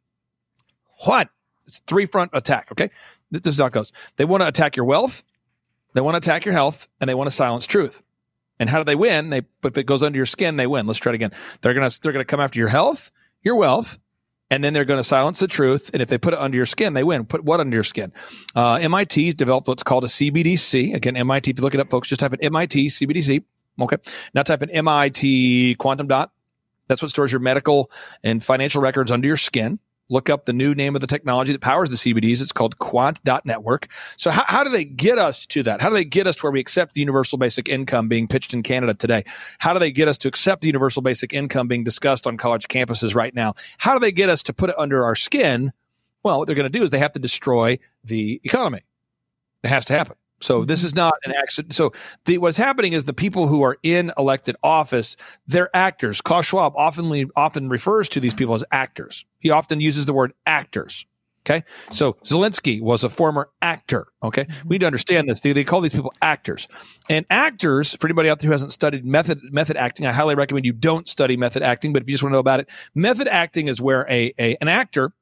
[1.06, 1.30] What?
[1.66, 2.72] It's three front attack.
[2.72, 2.92] Okay.
[3.32, 3.92] This is how it goes.
[4.18, 5.24] They want to attack your wealth.
[5.94, 8.04] They want to attack your health and they want to silence truth.
[8.60, 9.32] And how do they win?
[9.32, 10.86] They, but if it goes under your skin, they win.
[10.86, 11.32] Let's try it again.
[11.62, 13.98] They're going to, they're going to come after your health, your wealth,
[14.50, 15.90] and then they're going to silence the truth.
[15.94, 17.26] And if they put it under your skin, they win.
[17.26, 18.14] Put what under your skin?
[18.56, 20.94] Uh, MIT developed what's called a CBDC.
[20.94, 21.52] Again, MIT.
[21.52, 23.44] If you look it up, folks, just type in MIT CBDC.
[23.82, 23.98] Okay.
[24.34, 26.32] Now type in MIT quantum dot.
[26.88, 27.92] That's what stores your medical
[28.24, 29.80] and financial records under your skin.
[30.10, 32.42] Look up the new name of the technology that powers the CBDs.
[32.42, 33.88] It's called Quant.network.
[34.16, 35.82] So how, how do they get us to that?
[35.82, 38.54] How do they get us to where we accept the universal basic income being pitched
[38.54, 39.24] in Canada today?
[39.60, 42.68] How do they get us to accept the universal basic income being discussed on college
[42.68, 43.54] campuses right now?
[43.80, 45.74] How do they get us to put it under our skin?
[46.24, 48.82] Well, what they're going to do is they have to destroy the economy.
[49.64, 50.16] It has to happen.
[50.40, 51.00] So this is mm-hmm.
[51.00, 51.74] not an accident.
[51.74, 51.92] So
[52.26, 55.16] the, what's happening is the people who are in elected office,
[55.48, 56.22] they're actors.
[56.22, 59.26] Klaus Schwab often often refers to these people as actors.
[59.40, 61.06] He often uses the word actors.
[61.48, 61.64] Okay.
[61.92, 64.08] So Zelensky was a former actor.
[64.22, 64.44] Okay.
[64.44, 64.68] Mm-hmm.
[64.68, 65.40] We need to understand this.
[65.40, 66.68] They, they call these people actors.
[67.10, 70.66] And actors, for anybody out there who hasn't studied method method acting, I highly recommend
[70.66, 71.94] you don't study method acting.
[71.94, 74.58] But if you just want to know about it, method acting is where a, a
[74.60, 75.14] an actor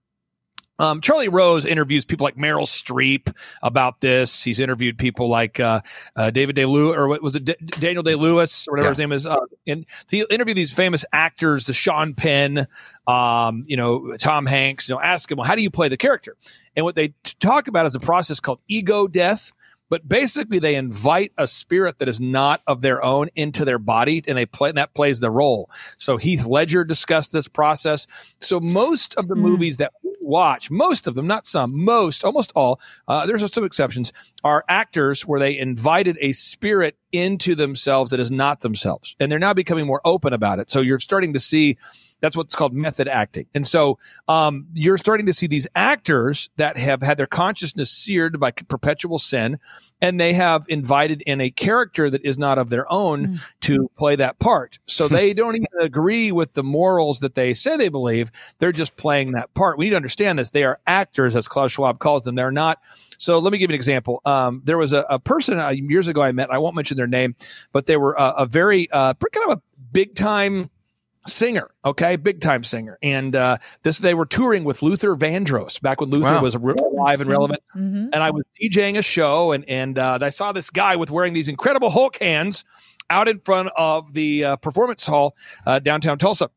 [0.80, 3.34] Um, Charlie Rose interviews people like Meryl Streep
[3.64, 4.44] about this.
[4.44, 5.82] He's interviewed people like uh,
[6.16, 8.92] uh, David Day Lewis, or what was it, D- Daniel Day Lewis, or whatever Yeah.
[8.92, 9.26] his name is.
[9.26, 12.68] Uh, and he interviewed these famous actors, the Sean Penn,
[13.08, 14.90] um, you know, Tom Hanks.
[14.90, 16.36] You know, ask him, well, how do you play the character?
[16.76, 19.54] And what they t- talk about is a process called ego death.
[19.88, 24.24] But basically, they invite a spirit that is not of their own into their body,
[24.28, 24.70] and they play.
[24.70, 25.70] And that plays the role.
[26.00, 28.08] So Heath Ledger discussed this process.
[28.42, 32.52] So most of the movies that we watch, most of them, not some, most, almost
[32.56, 34.12] all, uh, there's some exceptions,
[34.44, 39.40] are actors where they invited a spirit into themselves that is not themselves, and they're
[39.40, 40.70] now becoming more open about it.
[40.70, 41.78] So you're starting to see.
[42.26, 43.46] That's what's called method acting.
[43.54, 48.40] And so um, you're starting to see these actors that have had their consciousness seared
[48.40, 49.60] by perpetual sin,
[50.02, 54.16] and they have invited in a character that is not of their own to play
[54.16, 54.80] that part.
[54.88, 58.32] So they don't even agree with the morals that they say they believe.
[58.58, 59.78] They're just playing that part.
[59.78, 60.50] We need to understand this.
[60.50, 62.34] They are actors, as Klaus Schwab calls them.
[62.34, 62.80] They're not.
[63.20, 64.20] So let me give you an example.
[64.26, 66.50] Um, there was a, a person uh, years ago I met.
[66.50, 67.36] I won't mention their name,
[67.72, 69.62] but they were uh, a very uh, kind of a
[69.92, 70.72] big time
[71.28, 72.98] singer, okay, big time singer.
[73.02, 76.42] And uh, this they were touring with Luther Vandross back when Luther Wow.
[76.42, 77.62] was re- alive and relevant.
[77.76, 78.10] Mhm.
[78.14, 81.34] And I was DJing a show, and and uh, I saw this guy with wearing
[81.34, 82.64] these incredible Hulk hands
[83.10, 85.36] out in front of the uh, performance hall
[85.66, 86.50] uh, downtown Tulsa.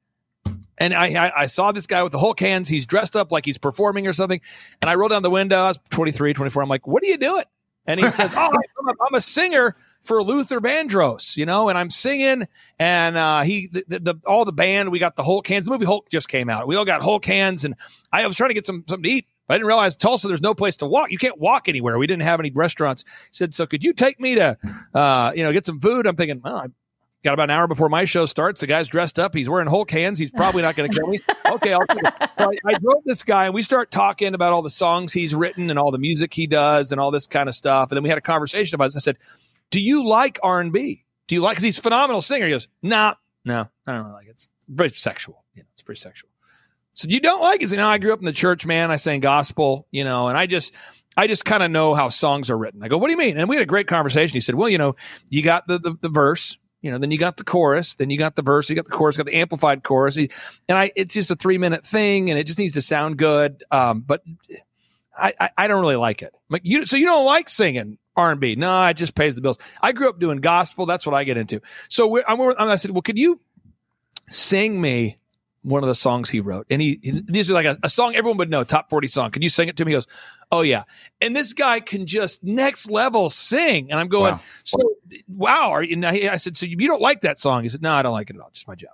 [0.79, 2.69] And I, I I saw this guy with the Hulk hands.
[2.69, 4.41] He's dressed up like he's performing or something.
[4.81, 5.57] And I rolled down the window.
[5.59, 6.63] I was 23, 24.
[6.63, 7.45] I'm like, what are you doing?
[7.87, 11.77] And he says, oh, I'm a, I'm a singer for Luther Vandross, you know, and
[11.77, 12.47] I'm singing.
[12.79, 15.67] And uh, he, the, the, all the band, we got the Hulk hands.
[15.67, 16.67] The movie Hulk just came out.
[16.67, 17.65] We all got Hulk hands.
[17.65, 17.75] And
[18.13, 19.27] I was trying to get some something to eat.
[19.47, 21.11] But I didn't realize Tulsa, there's no place to walk.
[21.11, 21.99] You can't walk anywhere.
[21.99, 23.05] We didn't have any restaurants.
[23.07, 24.59] He said, so could you take me to,
[24.93, 26.07] uh, you know, get some food?
[26.07, 26.67] I'm thinking, well, I
[27.25, 28.61] got about an hour before my show starts.
[28.61, 29.35] The guy's dressed up.
[29.35, 30.19] He's wearing Hulk hands.
[30.19, 31.21] He's probably not going to kill me.
[31.49, 32.31] Okay, I'll take it.
[32.37, 35.35] So I, I drove this guy, and we start talking about all the songs he's
[35.35, 37.91] written and all the music he does and all this kind of stuff.
[37.91, 38.97] And then we had a conversation about it.
[38.97, 39.17] I said,
[39.71, 41.05] "Do you like R and B?
[41.27, 41.53] Do you like?
[41.53, 44.31] Because he's a phenomenal singer." He goes, "Nah, no, I don't like it.
[44.31, 45.45] It's very sexual.
[45.55, 46.31] You know, it's pretty sexual."
[46.95, 47.63] So you don't like it?
[47.63, 48.91] He said, No, I grew up in the church, man.
[48.91, 50.75] I sang gospel, you know, and I just
[51.19, 52.83] I just kind of know how songs are written.
[52.83, 53.39] I go, what do you mean?
[53.39, 54.35] And we had a great conversation.
[54.35, 54.95] He said, well, you know,
[55.29, 58.19] you got the, the, the verse, you know, then you got the chorus, then you
[58.19, 60.17] got the verse, you got the chorus, got the amplified chorus.
[60.17, 60.29] And
[60.69, 63.65] I, it's just a three minute thing and it just needs to sound good.
[63.73, 64.23] Um, but
[65.17, 66.33] I, I, I don't really like it.
[66.49, 68.57] Like you, so you don't like singing R and B?
[68.57, 69.59] No, it just pays the bills.
[69.81, 70.85] I grew up doing gospel.
[70.85, 71.61] That's what I get into.
[71.89, 73.41] So I'm, I said, well, could you
[74.29, 75.17] sing me
[75.69, 76.67] one of the songs he wrote.
[76.71, 79.31] And he, he- these are like a, a song everyone would know, top 40 song.
[79.31, 79.93] Can you sing it to me?
[79.93, 80.07] He goes,
[80.51, 80.85] Oh yeah.
[81.21, 83.91] And this guy can just next level sing.
[83.91, 84.41] And I'm going, Wow.
[84.65, 84.79] so
[85.29, 85.71] wow.
[85.73, 87.63] Are you, I I said, so you don't like that song?
[87.65, 88.51] He said, no, I don't like it at all.
[88.53, 88.91] Just my job.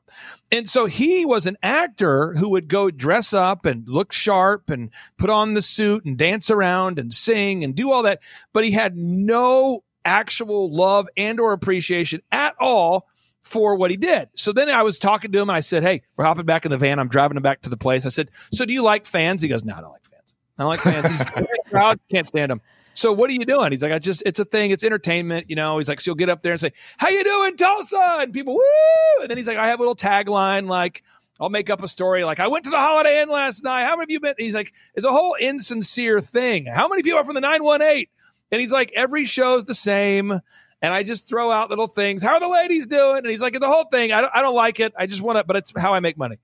[0.50, 4.90] And so he was an actor who would go dress up and look sharp and
[5.16, 8.20] put on the suit and dance around and sing and do all that.
[8.52, 13.06] But he had no actual love and or appreciation at all
[13.44, 14.28] for what he did.
[14.34, 16.70] So then I was talking to him and I said, Hey, we're hopping back in
[16.70, 16.98] the van.
[16.98, 18.06] I'm driving him back to the place.
[18.06, 19.42] I said, So do you like fans?
[19.42, 20.34] He goes, No, I don't like fans.
[20.58, 21.08] I don't like fans.
[21.08, 21.24] He's
[21.70, 22.60] crowd, can't stand them.
[22.94, 23.72] So what are you doing?
[23.72, 24.70] He's like, I just, it's a thing.
[24.70, 25.50] It's entertainment.
[25.50, 28.18] You know, he's like, so you'll get up there and say, how you doing, Tulsa?
[28.20, 29.20] And people, woo.
[29.20, 30.68] And then he's like, I have a little tagline.
[30.68, 31.02] Like
[31.40, 32.24] I'll make up a story.
[32.24, 33.84] Like I went to the Holiday Inn last night.
[33.84, 34.34] How many of you been?
[34.38, 36.66] He's like, it's a whole insincere thing.
[36.66, 38.06] How many people are from the 918?
[38.52, 40.40] And he's like, every show's the same.
[40.84, 42.22] And I just throw out little things.
[42.22, 43.18] How are the ladies doing?
[43.18, 44.12] And he's like, the whole thing.
[44.12, 44.92] I don't, I don't like it.
[44.98, 46.36] I just want to, but it's how I make money.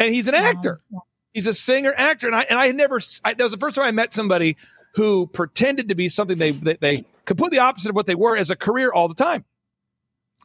[0.00, 0.80] And he's an actor.
[1.32, 3.00] He's a singer actor, and I and I had never.
[3.24, 4.56] I, that was the first time I met somebody
[4.94, 8.50] who pretended to be something they they, they completely opposite of what they were as
[8.50, 9.44] a career all the time.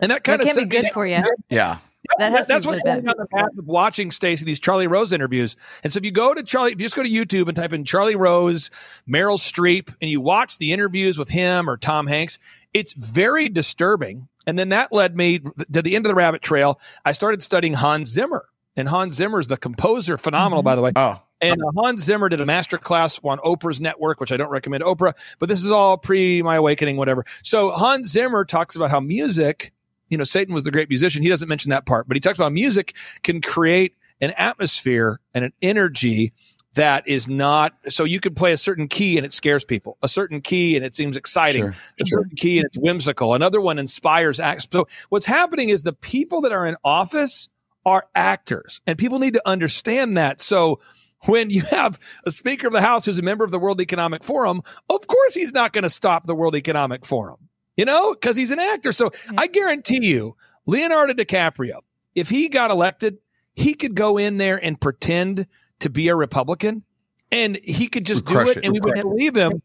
[0.01, 1.23] And that kind That of can't be good for you.
[1.49, 1.79] Yeah.
[2.17, 4.87] That has that's be what's really going on the path of watching Stacy these Charlie
[4.87, 5.55] Rose interviews.
[5.83, 7.71] And so if you go to Charlie, if you just go to YouTube and type
[7.73, 8.69] in Charlie Rose,
[9.07, 12.39] Meryl Streep, and you watch the interviews with him or Tom Hanks,
[12.73, 14.27] it's very disturbing.
[14.47, 16.79] And then that led me to the end of the rabbit trail.
[17.05, 18.47] I started studying Hans Zimmer.
[18.75, 20.93] And Hans Zimmer is the composer, phenomenal, by the way.
[20.95, 24.49] Oh, And uh, Hans Zimmer did a master class on Oprah's network, which I don't
[24.49, 27.25] recommend Oprah, but this is all pre my awakening, whatever.
[27.43, 29.73] So Hans Zimmer talks about how music,
[30.09, 31.23] you know, Satan was the great musician.
[31.23, 35.45] He doesn't mention that part, but he talks about music can create an atmosphere and
[35.45, 36.33] an energy
[36.75, 40.07] that is not so you can play a certain key and it scares people, a
[40.07, 41.75] certain key and it seems exciting, Sure.
[41.99, 44.67] a certain key and it's whimsical, another one inspires acts.
[44.71, 47.49] So what's happening is the people that are in office
[47.85, 50.41] are actors, and people need to understand that.
[50.41, 50.79] So
[51.25, 54.23] when you have a Speaker of the House who's a member of the World Economic
[54.23, 57.48] Forum, of course he's not going to stop the World Economic Forum,
[57.79, 58.91] you know, because he's an actor.
[58.91, 61.79] So I guarantee you, Leonardo DiCaprio,
[62.13, 63.19] if he got elected,
[63.55, 65.47] he could go in there and pretend
[65.79, 66.83] to be a Republican
[67.31, 68.65] and he could just Would do it, it.
[68.65, 69.61] and we Would would believe him,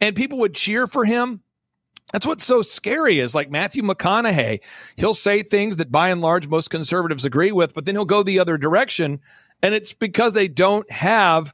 [0.00, 1.42] and people would cheer for him.
[2.10, 4.60] That's what's so scary is like Matthew McConaughey.
[4.96, 8.22] He'll say things that by and large most conservatives agree with, but then he'll go
[8.22, 9.20] the other direction.
[9.62, 11.52] And it's because they don't have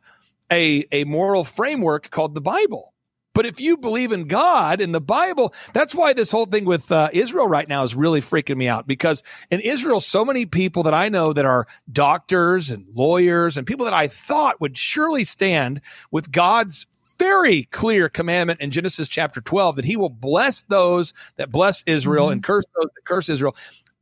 [0.53, 2.94] a, a moral framework called the Bible.
[3.35, 6.91] But if you believe in God and the Bible, that's why this whole thing with
[6.91, 10.85] uh, Israel right now is really freaking me out because in Israel, so many people
[10.85, 15.25] that I know that are doctors and lawyers and people that I thought would surely
[15.25, 16.87] stand with God's
[17.19, 22.31] very clear commandment in Genesis chapter 12 that he will bless those that bless Israel
[22.31, 23.57] and curse those that curse Israel.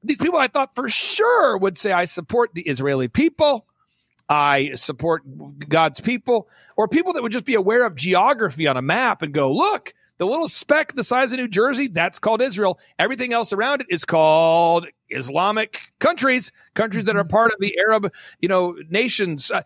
[0.04, 3.66] These people I thought for sure would say, I support the Israeli people.
[4.28, 5.22] I support
[5.68, 9.32] God's people, or people that would just be aware of geography on a map and
[9.32, 12.78] go, look, the little speck the size of New Jersey, that's called Israel.
[12.98, 18.12] Everything else around it is called Islamic countries, countries that are part of the Arab,
[18.40, 19.50] you know, nations.
[19.50, 19.62] Uh,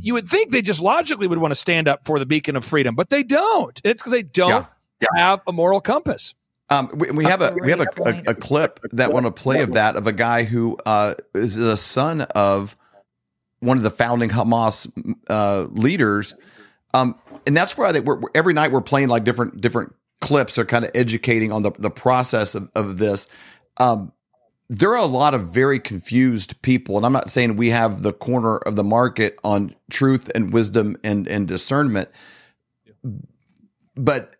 [0.00, 2.64] you would think they just logically would want to stand up for the beacon of
[2.64, 3.80] freedom, but they don't.
[3.84, 4.66] It's because they don't
[5.14, 6.34] have a moral compass.
[6.70, 9.62] Um, we, we have a we have a, a, a clip that want to play
[9.62, 12.76] of that of a guy who uh, is the son of
[13.60, 14.90] one of the founding Hamas
[15.28, 16.34] uh, leaders,
[16.94, 20.58] um, and that's where I think we're, every night we're playing like different different clips
[20.58, 23.26] are kind of educating on the the process of, of this.
[23.78, 24.12] Um,
[24.70, 28.12] there are a lot of very confused people, and I'm not saying we have the
[28.12, 32.10] corner of the market on truth and wisdom and and discernment,
[33.96, 34.36] but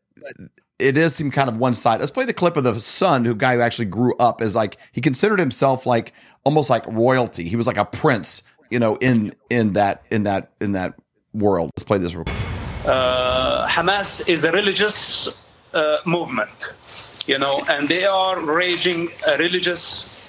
[0.79, 2.01] it is seem kind of one side.
[2.01, 4.77] Let's play the clip of the son, who guy who actually grew up as like
[4.93, 6.13] he considered himself like
[6.45, 7.49] almost like royalty.
[7.49, 10.95] He was like a prince, you know, in in that in that in that
[11.33, 11.71] world.
[11.77, 12.37] Let's play this real quick.
[12.85, 16.51] uh, Hamas is a religious uh, movement,
[17.27, 19.85] you know, and they are raging a religious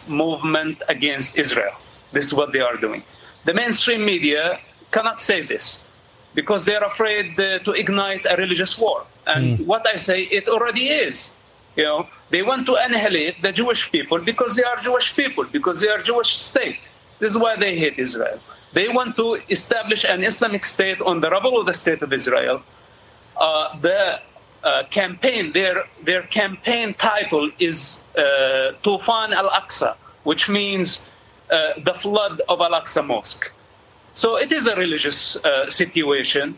[0.08, 1.74] movement against Israel.
[2.12, 3.04] This is what they are doing.
[3.46, 4.60] The mainstream media
[4.92, 5.88] cannot say this
[6.34, 9.06] because they are afraid uh, to ignite a religious war.
[9.28, 11.32] And what I say, it already is.
[11.76, 15.80] You know, they want to annihilate the Jewish people because they are Jewish people, because
[15.80, 16.80] they are Jewish state.
[17.20, 18.40] This is why they hate Israel.
[18.74, 22.62] They want to establish an Islamic state on the rubble of the state of Israel.
[23.36, 24.20] Uh, the
[24.64, 31.10] uh, campaign, their their campaign title is uh, Tufan al Aqsa, which means
[31.50, 33.52] uh, the flood of Al Aqsa Mosque.
[34.14, 36.58] So it is a religious uh, situation,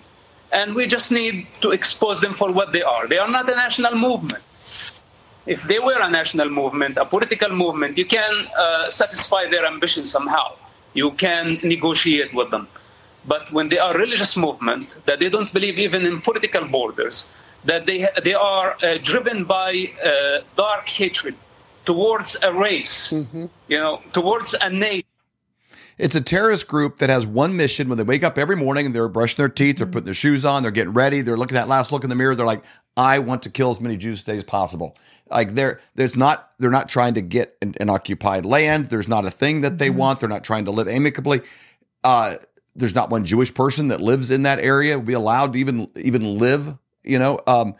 [0.51, 3.07] and we just need to expose them for what they are.
[3.07, 4.43] They are not a national movement.
[5.45, 10.05] If they were a national movement, a political movement, you can uh, satisfy their ambition
[10.05, 10.55] somehow.
[10.93, 12.67] You can negotiate with them.
[13.25, 17.29] But when they are a religious movement, that they don't believe even in political borders,
[17.65, 21.35] that they, they are uh, driven by uh, dark hatred
[21.85, 23.11] towards a race,
[23.67, 25.05] you know, towards a nation.
[26.01, 28.95] It's a terrorist group that has one mission when they wake up every morning and
[28.95, 31.61] they're brushing their teeth, they're putting their shoes on, they're getting ready, they're looking at
[31.61, 32.63] that last look in the mirror, they're like,
[32.97, 34.97] I want to kill as many Jews today as possible.
[35.29, 38.87] Like they're there's not they're not trying to get an, an occupied land.
[38.87, 40.19] There's not a thing that they want.
[40.19, 41.41] They're not trying to live amicably.
[42.03, 42.37] Uh,
[42.75, 46.39] there's not one Jewish person that lives in that area be allowed to even even
[46.39, 46.77] live.
[47.03, 47.75] You know, um,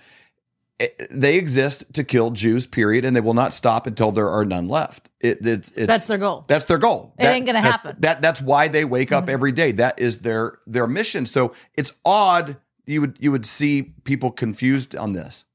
[1.10, 2.66] they exist to kill Jews.
[2.66, 5.10] Period, and they will not stop until there are none left.
[5.20, 6.46] It, it's, it's That's their goal.
[6.48, 7.14] That's their goal.
[7.20, 7.92] It ain't gonna that's- happen.
[7.94, 8.02] Mm-hmm.
[8.02, 9.72] That that's why they wake up every day.
[9.72, 11.26] That is their their mission.
[11.26, 15.46] So it's odd you would you would see people confused on this.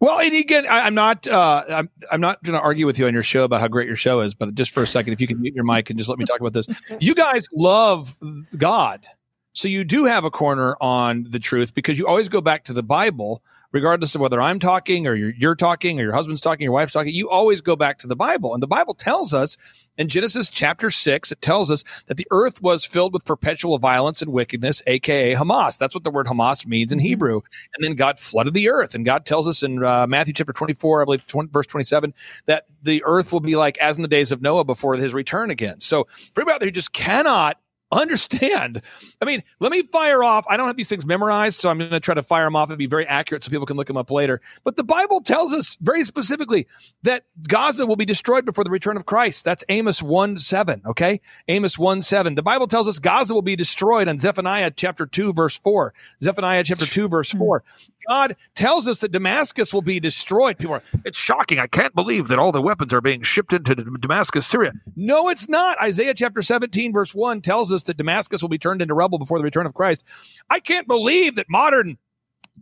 [0.00, 1.26] Well, and again, I, I'm not.
[1.28, 3.86] Uh, I'm, I'm not going to argue with you on your show about how great
[3.86, 4.34] your show is.
[4.34, 6.24] But just for a second, if you can mute your mic and just let me
[6.24, 6.66] talk about this,
[7.00, 8.18] you guys love
[8.56, 9.06] God,
[9.52, 12.72] so you do have a corner on the truth because you always go back to
[12.72, 16.64] the Bible, regardless of whether I'm talking or you're, you're talking or your husband's talking,
[16.64, 17.12] your wife's talking.
[17.12, 19.56] You always go back to the Bible, and the Bible tells us
[19.98, 24.22] in Genesis chapter six, it tells us that the earth was filled with perpetual violence
[24.22, 25.78] and wickedness, aka Hamas.
[25.78, 27.40] That's what the word Hamas means in Hebrew.
[27.74, 28.94] And then God flooded the earth.
[28.94, 32.14] And God tells us in uh, Matthew chapter 24, I believe, 20, verse 27,
[32.46, 35.50] that the earth will be like as in the days of Noah before his return
[35.50, 35.80] again.
[35.80, 37.58] So for there who just cannot
[37.92, 38.82] understand.
[39.20, 40.46] I mean, let me fire off.
[40.48, 42.70] I don't have these things memorized, so I'm going to try to fire them off
[42.70, 44.40] and be very accurate so people can look them up later.
[44.64, 46.66] But the Bible tells us very specifically
[47.02, 49.44] that Gaza will be destroyed before the return of Christ.
[49.44, 50.82] That's Amos 1 7.
[50.86, 51.20] Okay.
[51.48, 52.34] Amos 1 7.
[52.34, 55.92] The Bible tells us Gaza will be destroyed on Zephaniah chapter 2, verse 4.
[56.22, 57.38] Zephaniah chapter 2, verse hmm.
[57.38, 57.64] 4.
[58.08, 60.58] God tells us that Damascus will be destroyed.
[60.58, 61.58] People are, it's shocking.
[61.58, 64.72] I can't believe that all the weapons are being shipped into Damascus, Syria.
[64.96, 65.80] No, it's not.
[65.80, 69.38] Isaiah chapter 17, verse 1 tells us that Damascus will be turned into rubble before
[69.38, 70.04] the return of Christ.
[70.48, 71.98] I can't believe that modern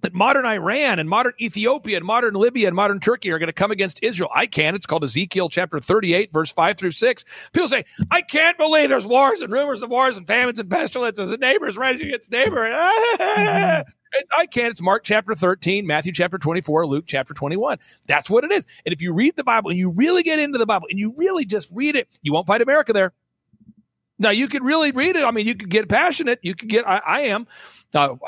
[0.02, 3.52] that modern Iran and modern Ethiopia and modern Libya and modern Turkey are going to
[3.52, 4.30] come against Israel.
[4.34, 4.74] I can.
[4.74, 7.50] It's called Ezekiel chapter 38, verse 5 through 6.
[7.52, 11.30] People say, I can't believe there's wars and rumors of wars and famines and pestilences
[11.30, 12.68] and neighbors rising against neighbor.
[12.70, 14.70] I can't.
[14.70, 17.78] It's Mark chapter 13, Matthew chapter 24, Luke chapter 21.
[18.06, 18.66] That's what it is.
[18.86, 21.14] And if you read the Bible and you really get into the Bible and you
[21.16, 23.12] really just read it, you won't find America there.
[24.18, 25.24] Now you could really read it.
[25.24, 26.40] I mean, you could get passionate.
[26.42, 27.46] You could get, I, I am.
[27.94, 28.18] Now,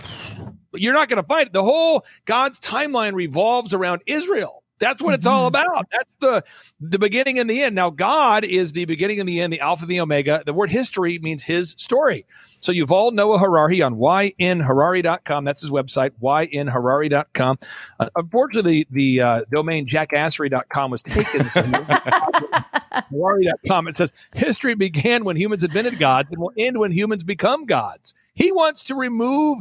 [0.75, 1.53] you're not going to find it.
[1.53, 4.61] The whole God's timeline revolves around Israel.
[4.81, 5.87] That's what it's all about.
[5.93, 6.43] That's the
[6.81, 7.75] the beginning and the end.
[7.77, 10.43] Now, God is the beginning and the end, the Alpha and the Omega.
[10.45, 12.25] The word history means his story.
[12.61, 15.45] So you've Yuval Noah Harari on ynharari.com.
[15.45, 17.59] That's his website, ynharari.com.
[17.99, 21.47] Uh, unfortunately, the uh, domain jackassery.com was taken.
[23.11, 23.89] Harari.com.
[23.89, 28.15] It says history began when humans invented gods and will end when humans become gods.
[28.35, 29.61] He wants to remove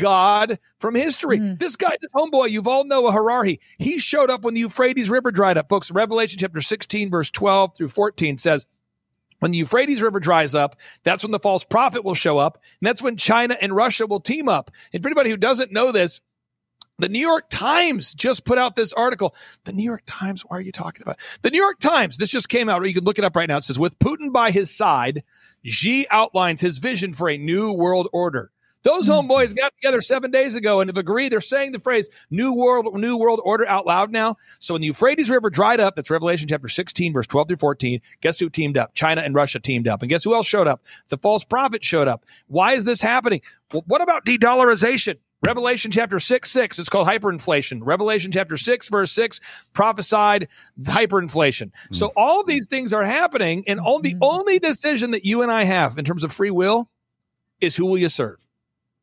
[0.00, 1.38] God from history.
[1.38, 1.58] Mm.
[1.58, 5.58] This guy, this homeboy, Yuval Noah Harari, he showed up when the Euphrates River dried
[5.58, 5.68] up.
[5.68, 8.66] Folks, Revelation chapter 16, verse 12 through 14 says,
[9.40, 12.58] when the Euphrates River dries up, that's when the false prophet will show up.
[12.80, 14.70] And that's when China and Russia will team up.
[14.92, 16.20] And for anybody who doesn't know this,
[16.98, 19.34] the New York Times just put out this article.
[19.64, 21.18] The New York Times, why are you talking about?
[21.40, 23.48] The New York Times, this just came out, or you can look it up right
[23.48, 23.56] now.
[23.56, 25.24] It says, with Putin by his side,
[25.64, 28.50] Xi outlines his vision for a new world order.
[28.82, 29.12] Those hmm.
[29.12, 31.32] homeboys got together seven days ago and have agreed.
[31.32, 34.36] They're saying the phrase "New World, New World Order" out loud now.
[34.58, 38.00] So when the Euphrates River dried up, that's Revelation chapter 16, verse 12 through 14.
[38.20, 38.94] Guess who teamed up?
[38.94, 40.82] China and Russia teamed up, and guess who else showed up?
[41.08, 42.24] The false prophet showed up.
[42.46, 43.42] Why is this happening?
[43.72, 45.16] Well, what about de-dollarization?
[45.46, 47.80] Revelation chapter 6, 6, it's called hyperinflation.
[47.82, 49.40] Revelation chapter 6, verse 6,
[49.72, 50.48] prophesied
[50.82, 51.70] hyperinflation.
[51.72, 51.94] Hmm.
[51.94, 54.22] So all these things are happening, and all, the hmm.
[54.22, 56.90] only decision that you and I have in terms of free will
[57.60, 58.46] is who will you serve?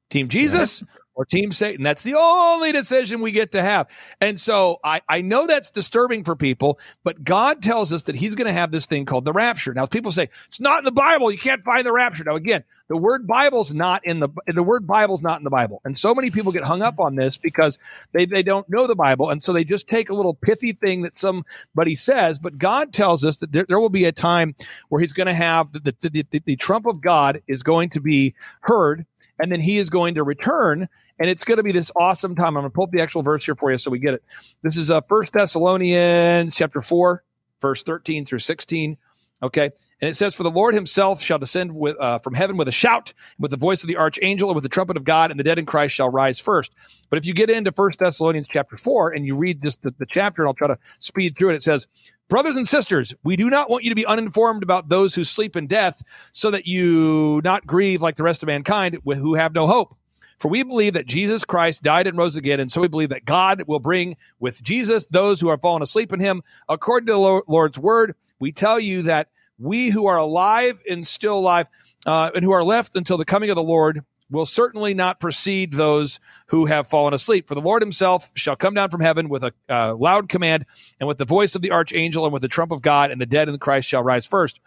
[0.09, 0.83] Team Jesus
[1.15, 1.83] or Team Satan?
[1.83, 3.87] That's the only decision we get to have.
[4.21, 8.35] And so I, I know that's disturbing for people, but God tells us that He's
[8.35, 9.73] going to have this thing called the rapture.
[9.73, 11.31] Now, people say it's not in the Bible.
[11.31, 12.23] You can't find the rapture.
[12.23, 15.81] Now, again, the word Bible's not in the the word Bible's not in the Bible.
[15.85, 17.77] And so many people get hung up on this because
[18.13, 19.29] they, they don't know the Bible.
[19.29, 22.39] And so they just take a little pithy thing that somebody says.
[22.39, 24.55] But God tells us that there, there will be a time
[24.89, 28.01] where He's going to have the, the, the, the trump of God is going to
[28.01, 29.05] be heard
[29.39, 30.87] and then he is going to return
[31.19, 32.57] and it's going to be this awesome time.
[32.57, 34.23] I'm going to pull up the actual verse here for you so we get it.
[34.61, 37.23] This is uh first thessalonians chapter 4
[37.61, 38.97] verse 13 through 16
[39.41, 39.69] okay
[40.01, 42.71] and it says for the lord himself shall descend with, uh, from heaven with a
[42.71, 45.43] shout with the voice of the archangel and with the trumpet of god and the
[45.43, 46.73] dead in christ shall rise first
[47.09, 50.05] but if you get into first thessalonians chapter 4 and you read just the, the
[50.05, 51.87] chapter and i'll try to speed through it it says
[52.29, 55.55] Brothers and sisters, we do not want you to be uninformed about those who sleep
[55.55, 56.01] in death,
[56.33, 59.95] so that you not grieve like the rest of mankind who have no hope.
[60.37, 63.25] For we believe that Jesus Christ died and rose again, and so we believe that
[63.25, 66.43] God will bring with Jesus those who are fallen asleep in him.
[66.67, 71.37] According to the Lord's word, we tell you that we who are alive and still
[71.37, 71.67] alive,
[72.05, 75.73] uh, and who are left until the coming of the Lord, will certainly not precede
[75.73, 77.47] those who have fallen asleep.
[77.47, 80.65] For the Lord himself shall come down from heaven with a uh, loud command
[80.99, 83.25] and with the voice of the archangel and with the trump of God, and the
[83.25, 84.59] dead in Christ shall rise first.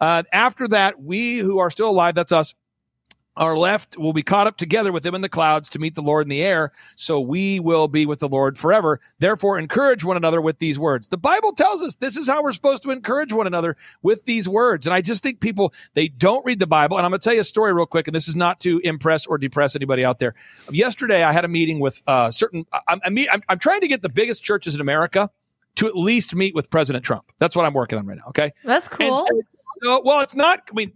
[0.00, 2.54] Uh, after that, we who are still alive, that's us,
[3.36, 6.02] are left will be caught up together with them in the clouds to meet the
[6.02, 6.70] Lord in the air.
[6.96, 9.00] So we will be with the Lord forever.
[9.20, 11.08] Therefore, encourage one another with these words.
[11.08, 14.48] The Bible tells us this is how we're supposed to encourage one another with these
[14.48, 14.86] words.
[14.86, 16.98] And I just think people, they don't read the Bible.
[16.98, 18.06] And I'm going to tell you a story real quick.
[18.06, 20.34] And this is not to impress or depress anybody out there.
[20.70, 24.10] Yesterday, I had a meeting with uh, certain, I'm, I'm, I'm trying to get the
[24.10, 25.30] biggest churches in America
[25.76, 27.24] to at least meet with President Trump.
[27.38, 28.24] That's what I'm working on right now.
[28.28, 28.50] Okay.
[28.62, 29.16] That's cool.
[29.16, 29.42] So,
[29.82, 30.92] so, well, it's not, I mean,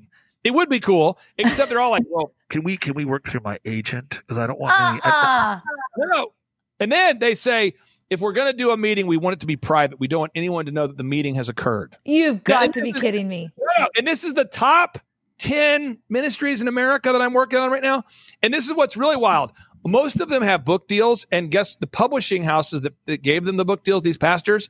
[0.47, 3.41] it would be cool, except they're all like, "Well, can we can we work through
[3.43, 6.07] my agent because I don't want any." I, Uh-uh.
[6.13, 6.33] no,
[6.79, 7.75] and then they say,
[8.11, 9.99] if we're going to do a meeting, we want it to be private.
[9.99, 11.97] We don't want anyone to know that the meeting has occurred.
[12.05, 13.51] You've got and to be this kidding me.
[13.79, 14.99] Yeah, and this is the top
[15.39, 18.05] 10 ministries in America that I'm working on right now.
[18.43, 19.53] And this is what's really wild.
[19.87, 23.57] Most of them have book deals, and guess the publishing houses that, that gave them
[23.57, 24.69] the book deals, these pastors,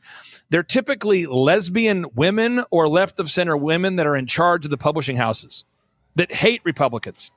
[0.51, 4.79] they're typically lesbian women or left of center women that are in charge of the
[4.79, 5.65] publishing houses
[6.15, 7.31] that hate Republicans.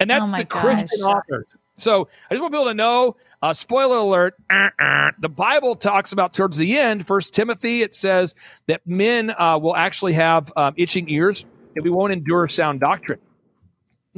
[0.00, 1.56] And that's Oh the Christian authors.
[1.76, 6.12] So I just want people to know, uh, spoiler alert, uh, uh, the Bible talks
[6.12, 8.34] about towards the end, First Timothy, it says
[8.66, 13.18] that men uh, will actually have um, itching ears and we won't endure sound doctrine.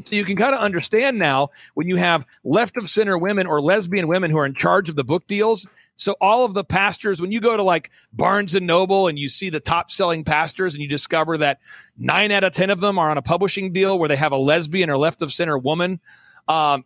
[0.04, 3.62] So you can kind of understand now when you have left of center women or
[3.62, 5.66] lesbian women who are in charge of the book deals.
[5.96, 9.28] So all of the pastors, when you go to like Barnes and Noble and you
[9.30, 11.60] see the top selling pastors and you discover that
[11.96, 14.36] nine out of 10 of them are on a publishing deal where they have a
[14.36, 16.00] lesbian or left of center woman,
[16.46, 16.84] um,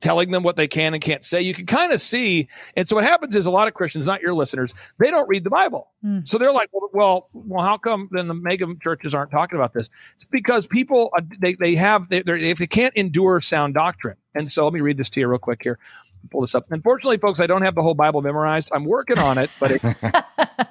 [0.00, 1.40] telling them what they can and can't say.
[1.40, 2.48] You can kind of see.
[2.76, 5.42] And so what happens is a lot of Christians, not your listeners, they don't read
[5.44, 5.90] the Bible.
[6.24, 9.72] So they're like, well, well, well, how come then the mega churches aren't talking about
[9.72, 9.88] this?
[10.14, 14.16] It's because people, uh, they, they have, they, they're- they can't endure sound doctrine.
[14.34, 15.78] And so let me read this to you real quick here.
[16.30, 16.66] Pull this up.
[16.70, 18.70] Unfortunately, folks, I don't have the whole Bible memorized.
[18.72, 19.84] I'm working on it, but it's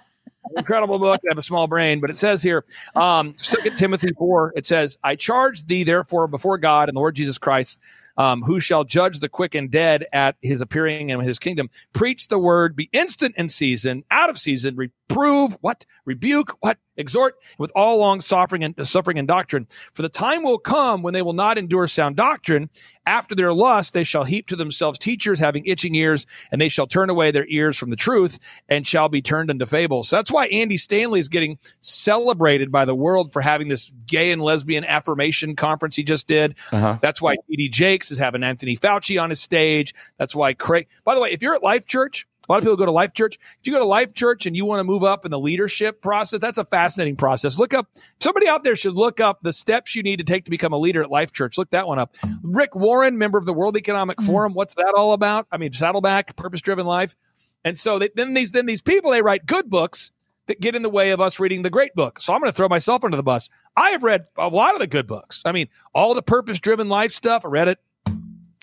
[0.56, 1.22] incredible book.
[1.26, 2.64] I have a small brain, but it says here,
[2.96, 7.16] um, 2 Timothy 4, it says, I charge thee therefore before God and the Lord
[7.16, 7.82] Jesus Christ,
[8.18, 11.70] um, who shall judge the quick and dead at his appearing in his kingdom.
[11.94, 15.86] Preach the word, be instant in season, out of season, reprove, what?
[16.06, 16.78] Rebuke, what?
[16.98, 19.68] Exhort with all long suffering and suffering and doctrine.
[19.94, 22.70] For the time will come when they will not endure sound doctrine.
[23.06, 26.88] After their lust, they shall heap to themselves teachers having itching ears, and they shall
[26.88, 30.10] turn away their ears from the truth and shall be turned into fables.
[30.10, 34.32] So that's why Andy Stanley is getting celebrated by the world for having this gay
[34.32, 36.58] and lesbian affirmation conference he just did.
[36.72, 36.98] Uh-huh.
[37.02, 37.70] That's why T.D.
[37.70, 39.94] Jakes is having Anthony Fauci on his stage.
[40.18, 40.88] That's why Craig.
[41.06, 43.14] By the way, if you're at Life Church, a lot of people go to Life
[43.14, 43.38] Church.
[43.60, 46.02] If you go to Life Church and you want to move up in the leadership
[46.02, 47.60] process, that's a fascinating process.
[47.60, 47.90] Look up,
[48.20, 50.78] somebody out there should look up the steps you need to take to become a
[50.78, 51.58] leader at Life Church.
[51.58, 52.16] Look that one up.
[52.44, 55.48] Rick Warren, member of the World Economic Forum, what's that all about?
[55.52, 57.16] I mean, Saddleback, Purpose Driven Life.
[57.64, 60.12] And so they, then these then these people they write good books
[60.46, 62.22] that get in the way of us reading the great book.
[62.22, 63.50] So I'm going to throw myself under the bus.
[63.76, 65.42] I have read a lot of the good books.
[65.46, 67.46] I mean, all the purpose driven life stuff.
[67.46, 67.80] I read it.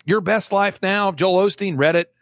[0.06, 2.12] Your Best Life Now, Joel Osteen read it.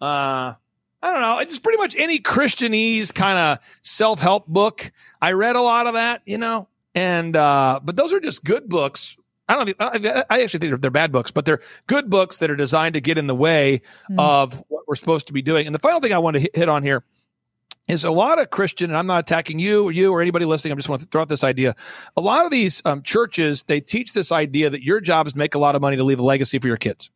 [0.00, 0.54] Uh,
[1.02, 1.38] I don't know.
[1.38, 4.90] It's just pretty much any Christianese kind of self help book.
[5.20, 8.68] I read a lot of that, you know, and uh, but those are just good
[8.68, 9.16] books.
[9.48, 9.64] I don't.
[9.66, 12.56] think- I, I actually think they're, they're bad books, but they're good books that are
[12.56, 13.80] designed to get in the way
[14.18, 15.66] of what we're supposed to be doing.
[15.66, 17.02] And the final thing I want to hit, hit on here
[17.88, 20.72] is a lot of Christian, and I'm not attacking you or you or anybody listening.
[20.72, 21.74] I just want to throw out this idea.
[22.16, 25.38] A lot of these um, churches they teach this idea that your job is to
[25.38, 27.10] make a lot of money to leave a legacy for your kids.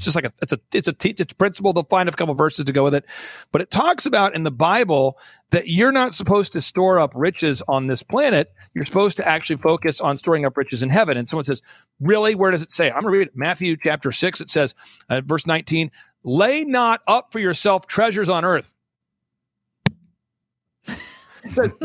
[0.00, 1.74] It's just like a it's a it's a teach it's a principle.
[1.74, 3.04] They'll find a couple verses to go with it,
[3.52, 5.18] but it talks about in the Bible
[5.50, 8.50] that you're not supposed to store up riches on this planet.
[8.72, 11.18] You're supposed to actually focus on storing up riches in heaven.
[11.18, 11.60] And someone says,
[12.00, 12.34] "Really?
[12.34, 13.36] Where does it say?" I'm going to read it.
[13.36, 14.40] Matthew chapter six.
[14.40, 14.74] It says,
[15.10, 15.90] uh, verse 19,
[16.24, 18.72] "Lay not up for yourself treasures on earth."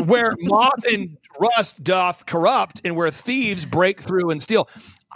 [0.06, 4.70] Where moth and rust doth corrupt and where thieves break through and steal.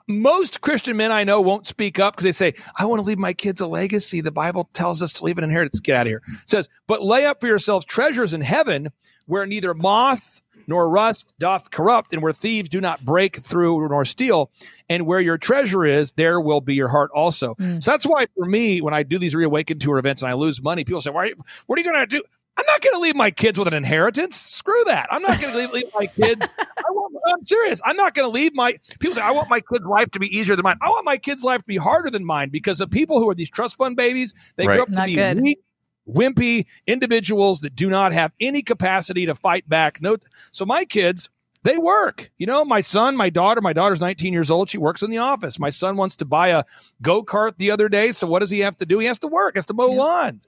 [0.10, 3.20] Most Christian men I know won't speak up because they say, I want to leave
[3.20, 4.22] my kids a legacy.
[4.22, 5.80] The Bible tells us to leave an inheritance.
[5.80, 6.22] Get out of here.
[6.28, 8.90] It says, but lay up for yourselves treasures in heaven
[9.28, 14.04] where neither moth nor rust doth corrupt and where thieves do not break through nor
[14.04, 14.52] steal.
[14.88, 17.56] And where your treasure is, there will be your heart also.
[17.56, 17.84] Mm.
[17.84, 20.62] So that's why for me, when I do these reawaken tour events and I lose
[20.62, 21.36] money, people say, Why are you,
[21.68, 22.24] what are you going to do?
[22.60, 24.36] I'm not going to leave my kids with an inheritance.
[24.36, 25.08] Screw that.
[25.12, 26.46] I'm not going to leave, leave my kids.
[26.60, 27.80] I want, I'm serious.
[27.86, 30.28] I'm not going to leave my people say I want my kid's life to be
[30.38, 30.78] easier than mine.
[30.82, 33.36] I want my kid's life to be harder than mine because the people who are
[33.36, 34.76] these trust fund babies, they Right.
[34.76, 35.40] grow up to be good.
[35.42, 35.60] weak,
[36.08, 40.02] wimpy individuals that do not have any capacity to fight back.
[40.02, 40.18] No,
[40.52, 41.30] so my kids.
[41.64, 42.32] They work.
[42.38, 44.70] You know, my son, my daughter, my daughter's 19 years old.
[44.70, 45.60] She works in the office.
[45.60, 46.64] My son wants to buy a
[47.02, 48.14] go kart the other day.
[48.14, 48.98] So what does he have to do?
[49.00, 50.48] He has to work, has to mow lawns.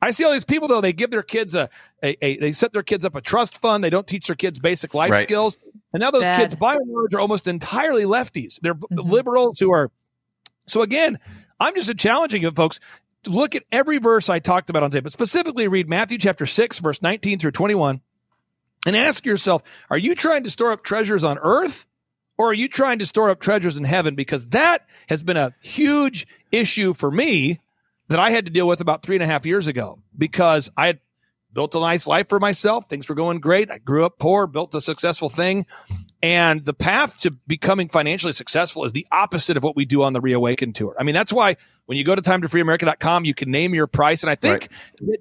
[0.00, 0.80] I see all these people though.
[0.80, 1.68] They give their kids a,
[2.02, 3.82] a, a they set their kids up a trust fund.
[3.82, 5.28] They don't teach their kids basic life Right.
[5.28, 5.58] skills,
[5.92, 6.36] and now those Bad.
[6.36, 8.60] kids, by and large, are almost entirely lefties.
[8.60, 9.08] They're b- mm-hmm.
[9.10, 9.90] liberals who are.
[10.66, 11.18] So again,
[11.58, 12.78] I'm just challenging you, folks.
[13.24, 16.46] to Look at every verse I talked about on tape, but specifically read Matthew chapter
[16.46, 18.00] six, verse 19 through 21,
[18.86, 21.86] and ask yourself: Are you trying to store up treasures on earth?
[22.40, 24.14] Or are you trying to store up treasures in heaven?
[24.14, 27.58] Because that has been a huge issue for me
[28.08, 30.86] that I had to deal with about three and a half years ago because I
[30.86, 31.00] had
[31.52, 32.88] built a nice life for myself.
[32.88, 33.70] Things were going great.
[33.70, 35.66] I grew up poor, built a successful thing.
[36.20, 40.12] And the path to becoming financially successful is the opposite of what we do on
[40.12, 40.96] the Reawaken tour.
[40.98, 41.56] I mean, that's why
[41.86, 44.22] when you go to timetofreeamerica.com, you can name your price.
[44.22, 44.68] And I think,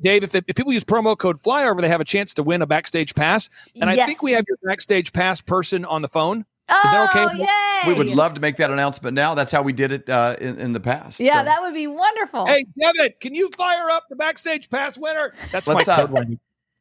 [0.01, 2.67] Dave, if, if people use promo code flyover, they have a chance to win a
[2.67, 3.49] backstage pass.
[3.79, 6.45] And I think we have your backstage pass person on the phone.
[6.69, 7.37] Oh, Is that okay?
[7.37, 7.87] yay!
[7.87, 9.35] We would love to make that announcement now.
[9.35, 11.19] That's how we did it uh, in, in the past.
[11.19, 12.45] Yeah, So that would be wonderful.
[12.45, 15.33] Hey, Devin, can you fire up the backstage pass winner?
[15.51, 16.27] That's Let's, my uh, code word.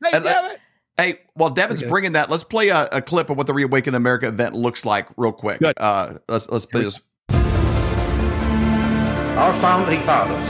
[0.04, 0.56] Hey, and let- Devin.
[0.98, 1.90] Hey, while Devin's Okay.
[1.90, 5.06] bringing that, let's play a, a clip of what the Reawaken America event looks like
[5.18, 5.60] real quick.
[5.60, 5.74] Good.
[5.76, 6.98] Uh, let's let's play this.
[9.36, 10.48] Our founding fathers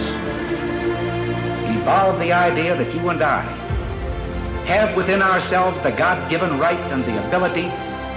[1.77, 3.43] evolved the idea that you and I
[4.67, 7.65] have within ourselves the God given right and the ability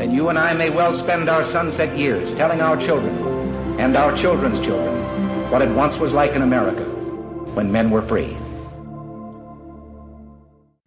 [0.00, 3.14] then you and I may well spend our sunset years telling our children
[3.78, 6.84] and our children's children what it once was like in America
[7.54, 8.36] when men were free.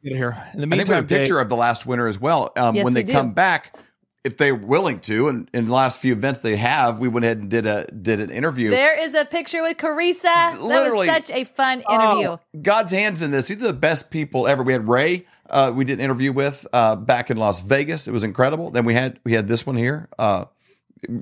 [0.04, 0.36] Get here.
[0.56, 2.52] In the I think we have a picture Dave- of the last winner as well.
[2.58, 3.14] Um, Yes, when they do.
[3.14, 3.78] come back,
[4.24, 7.38] if they're willing to, and in the last few events they have, we went ahead
[7.38, 8.70] and did a did an interview.
[8.72, 10.24] There is a picture with Carissa.
[10.24, 12.30] That was such a fun interview.
[12.30, 13.50] Oh, God's hands in this.
[13.50, 14.64] These are the best people ever.
[14.64, 15.26] We had Ray.
[15.50, 18.08] Uh, we did an interview with uh, back in Las Vegas.
[18.08, 18.72] It was incredible.
[18.72, 20.10] Then we had we had this one here.
[20.18, 20.46] Uh,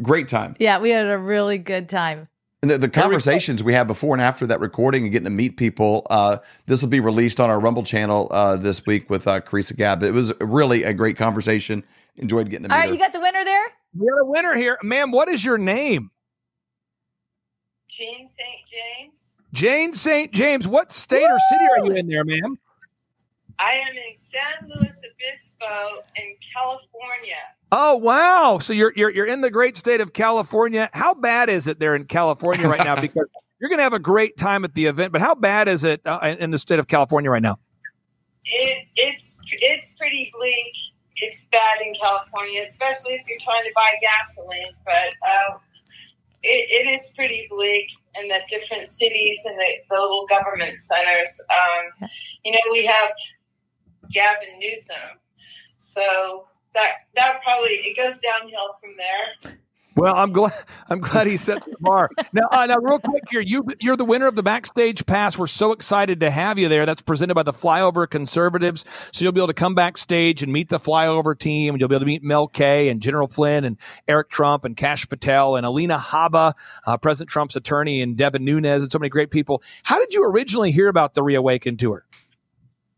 [0.01, 0.55] great time.
[0.59, 2.27] Yeah, we had a really good time.
[2.61, 5.57] And the, the conversations we had before and after that recording and getting to meet
[5.57, 6.05] people.
[6.11, 9.75] Uh, this will be released on our Rumble channel uh, this week with uh, Carissa
[9.75, 10.03] Gab.
[10.03, 11.83] It was really a great conversation.
[12.17, 12.93] Enjoyed getting to meet All right, her.
[12.93, 13.63] you got the winner there?
[13.97, 14.77] We got a winner here.
[14.83, 16.11] Ma'am, what is your name?
[17.87, 18.47] Jane St.
[18.67, 19.37] James.
[19.53, 20.31] Jane St.
[20.31, 20.67] James.
[20.67, 22.59] What state or city are you in there, ma'am?
[23.61, 27.37] I am in San Luis Obispo in California.
[27.71, 28.57] Oh wow!
[28.59, 30.89] So you're you're you're in the great state of California.
[30.93, 32.95] How bad is it there in California right now?
[33.01, 33.27] Because
[33.59, 36.01] you're going to have a great time at the event, but how bad is it
[36.05, 37.59] uh, in in the state of California right now?
[38.45, 40.73] It, it's it's pretty bleak.
[41.17, 44.73] It's bad in California, especially if you're trying to buy gasoline.
[44.83, 45.57] But uh,
[46.41, 47.87] it, it is pretty bleak
[48.19, 51.41] in the different cities and the, the little government centers.
[51.53, 52.09] Um,
[52.43, 53.11] you know, we have
[54.11, 55.19] Gavin Newsom,
[55.79, 59.55] so that that probably it goes downhill from there.
[59.95, 60.53] Well, I'm glad
[60.89, 62.09] I'm glad he sets the bar.
[62.31, 65.37] Now, uh, now, real quick here, you you're the winner of the backstage pass.
[65.37, 66.85] We're so excited to have you there.
[66.85, 70.69] That's presented by the Flyover Conservatives, so you'll be able to come backstage and meet
[70.69, 74.29] the Flyover team, you'll be able to meet Mel K and General Flynn and Eric
[74.29, 76.53] Trump and Kash Patel and Alina Habba,
[76.87, 79.61] uh, President Trump's attorney, and Devin Nunes, and so many great people.
[79.83, 82.05] How did you originally hear about the Reawaken tour?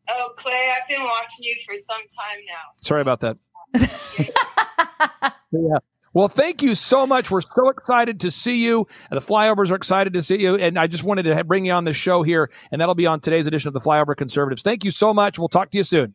[0.10, 2.72] Oh, Clay, I've been watching you for some time now.
[2.74, 3.38] Sorry about that.
[5.52, 5.78] yeah.
[6.14, 7.32] Well, thank you so much.
[7.32, 8.86] We're so excited to see you.
[9.10, 10.56] And the Flyovers are excited to see you.
[10.56, 13.20] And I just wanted to bring you on the show here, and that'll be on
[13.20, 14.62] today's edition of the Flyover Conservatives.
[14.62, 15.40] Thank you so much.
[15.40, 16.14] We'll talk to you soon.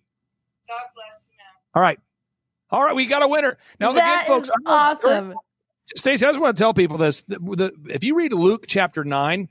[0.68, 1.46] God bless you, man.
[1.74, 1.98] All right.
[2.70, 2.94] All right.
[2.94, 3.56] We got a winner.
[3.80, 5.34] Now, That again, folks, is awesome.
[5.96, 7.22] Stacy, I just want to tell people this.
[7.22, 9.48] The, the, if you read Luke chapter 9,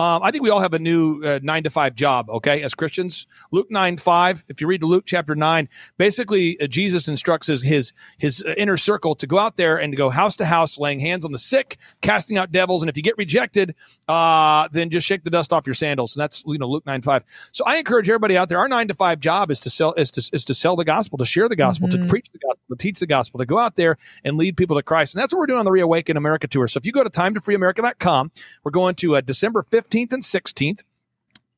[0.00, 2.74] um, I think we all have a new uh, nine to five job, okay, as
[2.74, 3.26] Christians.
[3.52, 7.92] Luke 9 5, if you read Luke chapter 9, basically uh, Jesus instructs his, his,
[8.16, 11.00] his uh, inner circle to go out there and to go house to house, laying
[11.00, 12.82] hands on the sick, casting out devils.
[12.82, 13.74] And if you get rejected,
[14.08, 16.16] uh, then just shake the dust off your sandals.
[16.16, 17.24] And that's, you know, Luke 9 5.
[17.52, 20.10] So I encourage everybody out there, our nine to five job is to sell, is
[20.12, 22.76] to, is to sell the gospel, to share the gospel, to preach the gospel, to
[22.76, 25.14] teach the gospel, to go out there and lead people to Christ.
[25.14, 26.68] And that's what we're doing on the Reawaken America tour.
[26.68, 28.30] So if you go to timetofreeamerica.com,
[28.64, 30.84] we're going to uh, December 15th and 16th.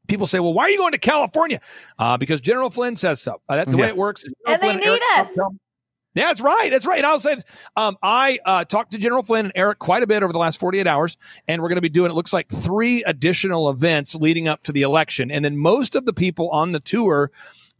[0.08, 1.60] People say, well, why are you going to California?
[1.98, 3.40] Uh, because General Flynn says so.
[3.48, 4.24] Uh, that's the way it works.
[4.46, 5.34] And they need Eric us.
[5.34, 5.58] Trump
[6.14, 6.70] Yeah, that's right.
[6.70, 6.98] That's right.
[6.98, 7.44] And I'll say this.
[7.76, 10.58] Um, I uh, talked to General Flynn and Eric quite a bit over the last
[10.58, 11.16] 48 hours,
[11.46, 14.72] and we're going to be doing, it looks like, three additional events leading up to
[14.72, 15.30] the election.
[15.30, 17.30] And then most of the people on the tour,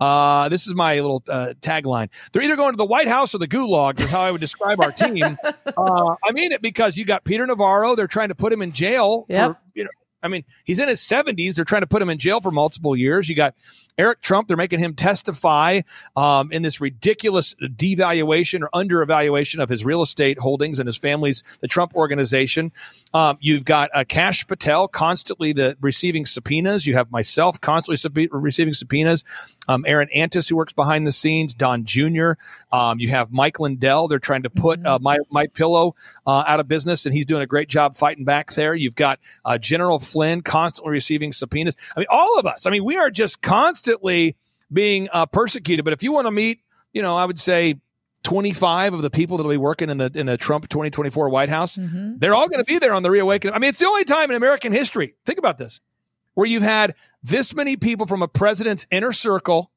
[0.01, 2.09] uh, this is my little uh, tagline.
[2.33, 4.81] They're either going to the White House or the Gulag, is how I would describe
[4.81, 5.37] our team.
[5.45, 7.95] uh, I mean it because you got Peter Navarro.
[7.95, 9.51] They're trying to put him in jail Yep.
[9.51, 9.91] for, you know,
[10.23, 11.55] I mean, he's in his 70s.
[11.55, 13.29] They're trying to put him in jail for multiple years.
[13.29, 13.55] You got
[13.99, 14.49] Eric Trump.
[14.49, 15.81] They're making him testify
[16.17, 20.97] um, in this ridiculous devaluation or under evaluation of his real estate holdings and his
[20.97, 22.73] family's, the Trump organization.
[23.13, 26.87] Um, you've got uh, Kash Patel constantly the receiving subpoenas.
[26.87, 29.25] You have myself constantly sub- receiving subpoenas.
[29.69, 32.33] Um, Aaron Antis, who works behind the scenes, Don Jr.
[32.73, 34.09] Um, you have Mike Lindell.
[34.09, 35.95] They're trying to put uh, my my pillow
[36.27, 38.75] uh, out of business, and he's doing a great job fighting back there.
[38.75, 41.77] You've got uh, General Flynn constantly receiving subpoenas.
[41.95, 42.67] I mean, all of us.
[42.67, 43.82] I mean, we are just constantly
[44.73, 45.85] being uh, persecuted.
[45.85, 46.61] But if you want to meet,
[46.93, 47.81] you know, I would say.
[48.25, 51.49] 25 of the people that will be working in the in the Trump 2024 White
[51.49, 51.77] House,
[52.21, 53.53] they're all going to be there on the reawakening.
[53.53, 55.17] I mean, it's the only time in American history.
[55.27, 55.81] Think about this
[56.35, 59.71] where you've had this many people from a president's inner circle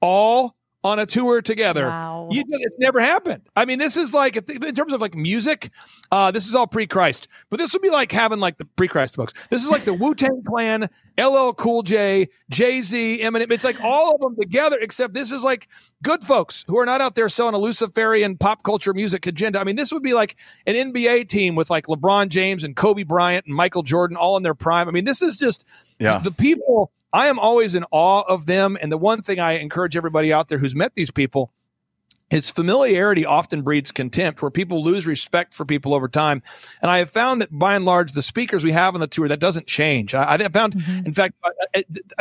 [0.00, 1.86] all on a tour together.
[1.86, 2.28] Wow.
[2.30, 3.42] You, it's never happened.
[3.54, 5.70] I mean, this is like, in terms of like music,
[6.10, 8.88] uh, this is all pre Christ, but this would be like having like the pre
[8.88, 9.34] Christ folks.
[9.48, 13.50] This is like the Wu Tang Clan, LL Cool J, Jay Z, Eminem.
[13.50, 15.68] It's like all of them together, except this is like
[16.02, 19.60] good folks who are not out there selling a Luciferian pop culture music agenda.
[19.60, 23.02] I mean, this would be like an NBA team with like LeBron James and Kobe
[23.02, 24.88] Bryant and Michael Jordan all in their prime.
[24.88, 25.66] I mean, this is just
[25.98, 26.18] Yeah.
[26.18, 26.90] the people.
[27.12, 28.78] I am always in awe of them.
[28.80, 31.50] And the one thing I encourage everybody out there who's met these people
[32.30, 36.42] his familiarity often breeds contempt where people lose respect for people over time
[36.80, 39.26] and i have found that by and large the speakers we have on the tour
[39.28, 41.34] that doesn't change i, I found in fact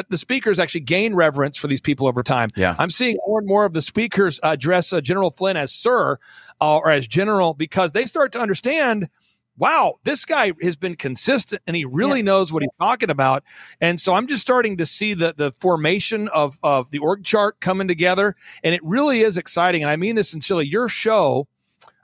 [0.09, 2.75] the speakers actually gain reverence for these people over time Yeah.
[2.79, 6.17] i'm seeing more and more of the speakers address uh, general flynn as sir
[6.59, 9.09] uh, or as general because they start to understand
[9.59, 13.43] wow, this guy has been consistent and he really knows what he's talking about.
[13.79, 17.59] And so I'm just starting to see the the formation of of the org chart
[17.59, 19.83] coming together, and it really is exciting.
[19.83, 20.65] And I mean this sincerely.
[20.65, 21.47] Your show,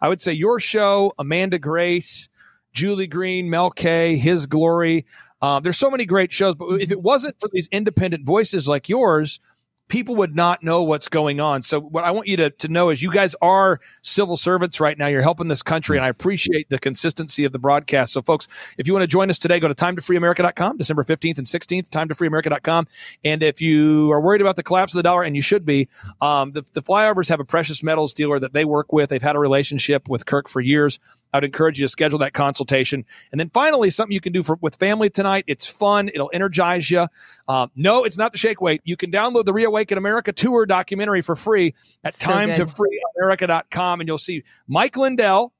[0.01, 2.29] I would say your show, Amanda Grace.
[2.73, 5.05] Julie Green, Mel K, His Glory.
[5.41, 8.89] Uh, there's so many great shows, but if it wasn't for these independent voices like
[8.89, 9.39] yours,
[9.87, 11.61] people would not know what's going on.
[11.61, 14.97] So what I want you to, to know is you guys are civil servants right
[14.97, 15.07] now.
[15.07, 18.13] You're helping this country, and I appreciate the consistency of the broadcast.
[18.13, 21.47] So folks, if you want to join us today, go to timetofreeamerica.com, December 15th and
[21.47, 22.87] 16th, timetofreeamerica.com.
[23.23, 25.87] And if you are worried about the collapse of the dollar, and you should be,
[26.21, 29.09] um, the, the flyovers have a precious metals dealer that they work with.
[29.09, 30.99] They've had a relationship with Kirk for years.
[31.35, 33.03] I would encourage you to schedule that consultation.
[33.31, 35.43] And then finally, something you can do for with family tonight.
[35.47, 36.09] It's fun.
[36.13, 37.07] It'll energize you.
[37.49, 38.81] Um, no, it's not the shake weight.
[38.85, 41.73] You can download the Reawaken America tour documentary for free
[42.03, 45.51] at So timetofreeamerica.com and you'll see Mike Lindell,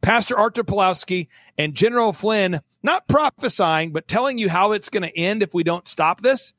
[0.00, 5.18] Pastor Artur Pawlowski, and General Flynn not prophesying, but telling you how it's going to
[5.18, 6.54] end if we don't stop this.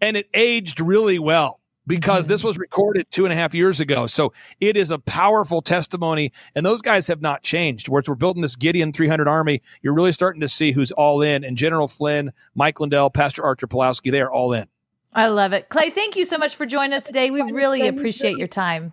[0.00, 2.46] And it aged really well because this mm.
[2.46, 4.06] was recorded two and a half years ago.
[4.06, 6.32] So it is a powerful testimony.
[6.54, 7.88] And those guys have not changed.
[7.88, 11.44] Whereas we're building this Gideon 300 army, you're really starting to see who's all in.
[11.44, 14.68] And General Flynn, Mike Lindell, Pastor Artur Pawlowski, they are all in.
[15.12, 15.68] I love it.
[15.68, 17.30] Clay, thank you so much for joining us today.
[17.30, 18.92] We really appreciate your time.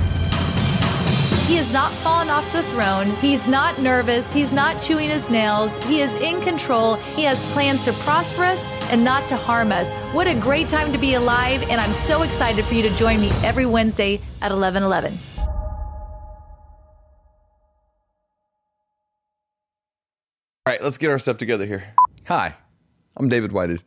[1.47, 3.07] He has not fallen off the throne.
[3.17, 4.31] He's not nervous.
[4.31, 5.75] He's not chewing his nails.
[5.83, 6.95] He is in control.
[7.15, 9.93] He has plans to prosper us and not to harm us.
[10.13, 11.61] What a great time to be alive.
[11.63, 15.13] And I'm so excited for you to join me every Wednesday at 1111.
[20.65, 21.83] All right, let's get our stuff together here.
[22.27, 22.55] Hi,
[23.17, 23.83] I'm David Whited.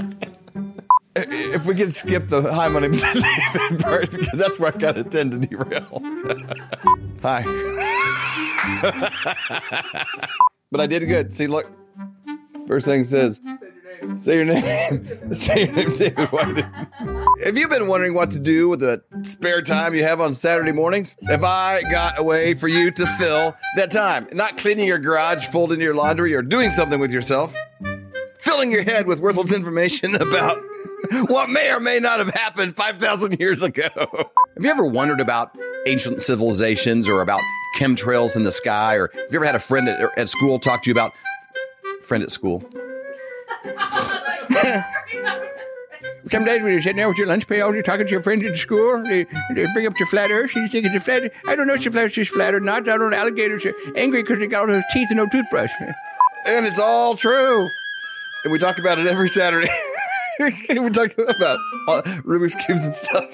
[1.28, 4.98] if we could skip the hi, my name's David part, because that's where I kind
[4.98, 6.02] of tend to derail.
[7.22, 7.42] hi.
[10.70, 11.32] but I did good.
[11.32, 11.70] See, look.
[12.66, 13.40] First thing says,
[14.16, 15.34] say your name.
[15.34, 16.66] say your name, David Whited.
[17.44, 20.72] Have you been wondering what to do with the spare time you have on Saturday
[20.72, 21.16] mornings?
[21.26, 24.28] Have I got a way for you to fill that time?
[24.32, 27.54] Not cleaning your garage, folding your laundry, or doing something with yourself.
[28.38, 30.62] Filling your head with worthless information about
[31.28, 33.88] what may or may not have happened 5,000 years ago.
[33.96, 35.56] Have you ever wondered about
[35.86, 37.40] ancient civilizations or about
[37.76, 38.96] chemtrails in the sky?
[38.96, 41.12] Or have you ever had a friend at, at school talk to you about
[42.02, 42.64] friend at school?
[46.30, 48.44] Some days when you're sitting there with your lunch pail, you're talking to your friends
[48.44, 51.32] at school, they, they bring up your flat earth, and you think it's a flat
[51.46, 52.88] I don't know if your flat earth is flat or not.
[52.88, 53.16] I don't know.
[53.16, 55.72] Alligators are angry because they got all those teeth and no toothbrush.
[56.46, 57.68] And it's all true.
[58.44, 59.68] And we talk about it every Saturday.
[60.70, 63.30] we talk about uh, Rubik's Cubes and stuff.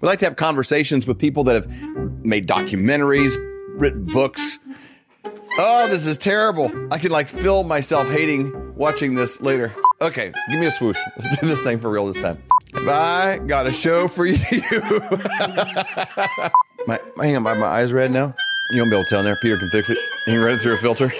[0.00, 1.66] we like to have conversations with people that have
[2.24, 3.36] made documentaries,
[3.80, 4.58] written books.
[5.58, 6.70] Oh, this is terrible.
[6.92, 9.72] I can like feel myself hating watching this later.
[10.02, 10.98] Okay, give me a swoosh.
[11.16, 12.42] Let's do this thing for real this time.
[12.74, 14.36] I got a show for you?
[16.86, 18.34] my, my, hang on, my, my eyes red now.
[18.72, 19.38] You won't be able to tell in there.
[19.40, 19.98] Peter can fix it.
[20.26, 21.12] He run it through a filter.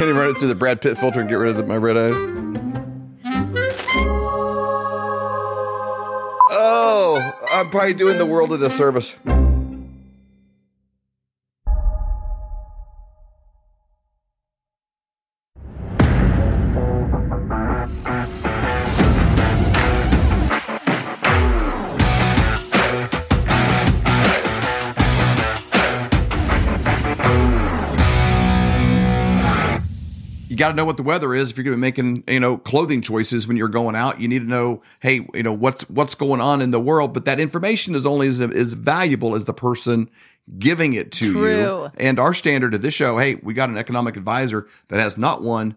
[0.00, 1.76] Can he run it through the Brad Pitt filter and get rid of the, my
[1.76, 2.08] red eye?
[6.52, 7.20] Oh,
[7.50, 9.14] I'm probably doing the world a disservice.
[30.60, 32.56] Got to know what the weather is if you're going to be making you know
[32.56, 34.20] clothing choices when you're going out.
[34.20, 37.12] You need to know, hey, you know what's what's going on in the world.
[37.12, 40.08] But that information is only as, as valuable as the person
[40.58, 41.56] giving it to True.
[41.56, 41.90] you.
[41.96, 45.42] And our standard at this show, hey, we got an economic advisor that has not
[45.42, 45.76] one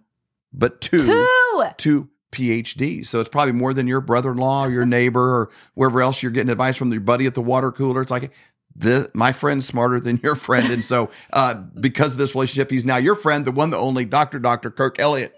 [0.51, 1.63] but two Two.
[1.77, 3.05] two PhDs.
[3.07, 6.49] So it's probably more than your brother-in-law or your neighbor or wherever else you're getting
[6.49, 8.01] advice from your buddy at the water cooler.
[8.01, 8.31] It's like
[8.75, 10.69] the, my friend's smarter than your friend.
[10.71, 14.05] And so uh, because of this relationship, he's now your friend, the one, the only
[14.05, 14.39] Dr.
[14.39, 14.71] Dr.
[14.71, 15.35] Kirk Elliott.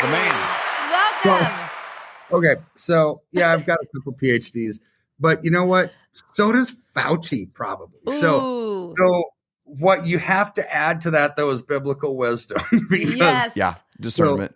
[0.00, 1.22] The man.
[1.24, 1.56] Welcome.
[2.32, 4.78] Okay, so yeah, I've got a couple PhDs,
[5.18, 5.92] but you know what?
[6.28, 8.16] So does Fauci probably.
[8.18, 8.94] So Ooh.
[8.96, 9.24] so
[9.64, 13.52] what you have to add to that though is biblical wisdom because Yes.
[13.54, 13.74] Yeah.
[14.00, 14.54] Discernment.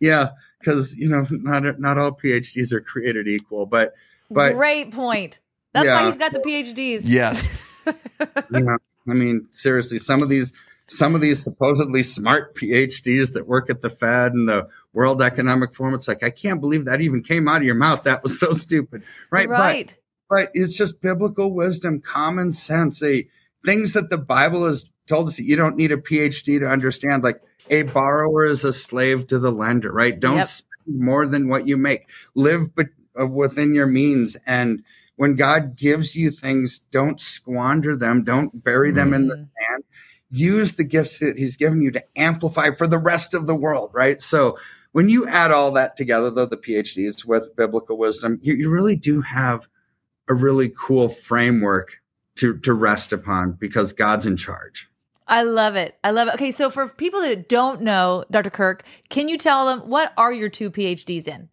[0.00, 0.28] yeah,
[0.58, 3.94] because you know not not all PhDs are created equal, but
[4.30, 5.38] but Great point.
[5.72, 7.02] That's why he's got the PhDs.
[7.04, 7.46] yes.
[7.86, 8.76] yeah,
[9.08, 10.52] I mean seriously, some of these
[10.86, 15.74] some of these supposedly smart PhDs that work at the Fed and the World Economic
[15.74, 18.04] Forum, it's like I can't believe that even came out of your mouth.
[18.04, 19.48] That was so stupid, right?
[19.48, 19.96] But- Right.
[20.30, 23.26] but it's just biblical wisdom, common sense, a
[23.64, 27.24] things that the Bible has told us that you don't need a PhD to understand.
[27.24, 27.40] Like
[27.70, 30.18] a borrower is a slave to the lender, right?
[30.18, 30.46] Don't Yep.
[30.46, 32.08] spend more than what you make.
[32.34, 32.88] Live but
[33.20, 34.82] uh, within your means, and
[35.16, 38.22] when God gives you things, don't squander them.
[38.22, 39.48] Don't bury them in the Mhm.
[39.68, 39.84] sand.
[40.30, 43.90] Use the gifts that He's given you to amplify for the rest of the world,
[43.92, 44.20] right?
[44.20, 44.56] So.
[44.92, 48.96] When you add all that together, though, the PhDs with biblical wisdom, you, you really
[48.96, 49.68] do have
[50.28, 51.98] a really cool framework
[52.36, 54.88] to to rest upon because God's in charge.
[55.28, 55.96] I love it.
[56.02, 56.34] I love it.
[56.34, 58.50] Okay, so for people that don't know Dr.
[58.50, 61.50] Kirk, can you tell them what are your two PhDs in?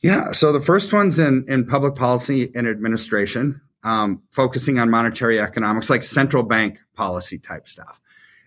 [0.00, 0.32] Yeah.
[0.32, 5.90] So the first one's in in public policy and administration, um, focusing on monetary economics,
[5.90, 8.00] like central bank policy type stuff.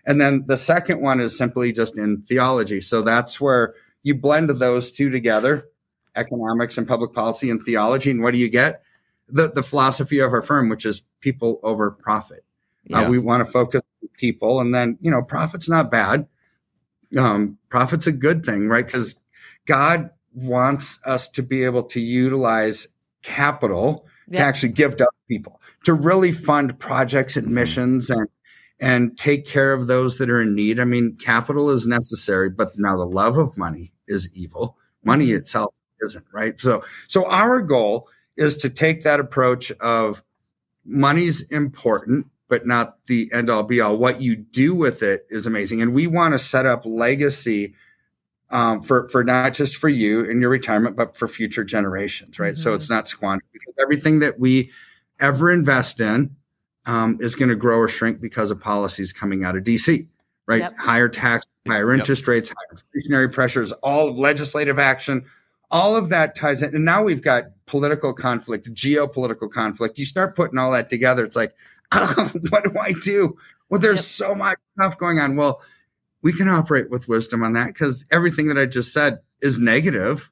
[0.04, 2.80] And then the second one is simply just in theology.
[2.80, 5.68] So that's where you blend those two together,
[6.16, 8.10] economics and public policy and theology.
[8.10, 8.82] And what do you get?
[9.28, 12.44] The the philosophy of our firm, which is people over profit.
[12.84, 13.02] Yeah.
[13.02, 16.26] Uh, we want to focus on people, and then you know, profit's not bad.
[17.16, 18.84] Um, profit's a good thing, right?
[18.84, 19.16] Because
[19.66, 22.88] God wants us to be able to utilize
[23.22, 28.26] capital to actually give to people, to really fund projects and missions, and
[28.80, 30.80] and take care of those that are in need.
[30.80, 34.76] I mean, capital is necessary, but now the love of money is evil.
[35.04, 35.72] Money itself
[36.02, 36.60] isn't, right?
[36.60, 40.24] So, so our goal is to take that approach of
[40.84, 43.96] money's important, but not the end all be all.
[43.96, 45.80] What you do with it is amazing.
[45.80, 47.72] And we want to set up legacy
[48.50, 52.54] um, for, for not just for you in your retirement, but for future generations, right?
[52.54, 52.76] So Mhm.
[52.76, 54.70] it's not squandered because everything that we
[55.18, 56.36] ever invest in
[56.84, 60.06] um, is going to grow or shrink because of policies coming out of DC,
[60.46, 60.60] right?
[60.60, 60.76] Yep.
[60.76, 62.00] Higher tax, higher Yep.
[62.00, 65.24] interest rates, higher inflationary pressures, all of legislative action,
[65.70, 66.74] all of that ties in.
[66.76, 69.98] And now we've got political conflict, geopolitical conflict.
[69.98, 71.54] You start putting all that together, it's like,
[72.50, 73.36] what do I do?
[73.68, 74.28] Well, there's Yep.
[74.28, 75.36] so much stuff going on.
[75.36, 75.62] Well,
[76.22, 80.30] we can operate with wisdom on that because everything that I just said is negative,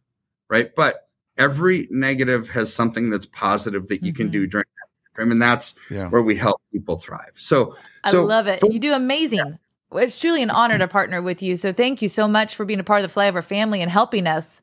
[0.49, 0.75] right?
[0.75, 4.33] But every negative has something that's positive that you can Mhm.
[4.33, 5.33] do during that time.
[5.33, 6.09] And that's Yeah.
[6.09, 7.33] where we help people thrive.
[7.35, 8.61] So, I so love it.
[8.61, 9.59] for- You do amazing.
[9.93, 11.57] It's truly an honor to partner with you.
[11.57, 14.27] So thank you so much for being a part of the Flyover family and helping
[14.27, 14.63] us.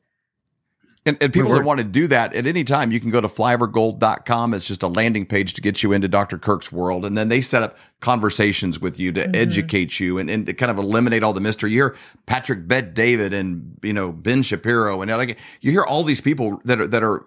[1.08, 3.28] And, and people that want to do that at any time, you can go to
[3.28, 4.54] flyovergold.com.
[4.54, 6.38] It's just a landing page to get you into Dr.
[6.38, 7.04] Kirk's world.
[7.04, 9.34] And then they set up conversations with you to Mhm.
[9.36, 11.70] educate you and, and to kind of eliminate all the mystery.
[11.72, 11.96] You hear
[12.26, 16.60] Patrick Bet David and, you know, Ben Shapiro and like you hear all these people
[16.64, 17.24] that are, that are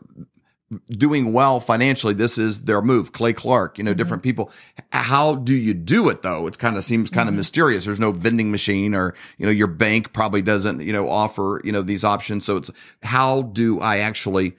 [0.89, 2.13] doing well financially.
[2.13, 3.11] This is their move.
[3.11, 3.97] Clay Clark, you know, mm-hmm.
[3.97, 4.51] different people.
[4.91, 6.47] How do you do it though?
[6.47, 7.38] It kind of seems kind of mm-hmm.
[7.38, 7.86] mysterious.
[7.86, 11.72] There's no vending machine or, you know, your bank probably doesn't, you know, offer, you
[11.72, 12.45] know, these options.
[12.45, 12.72] So it's
[13.03, 14.55] how do I actually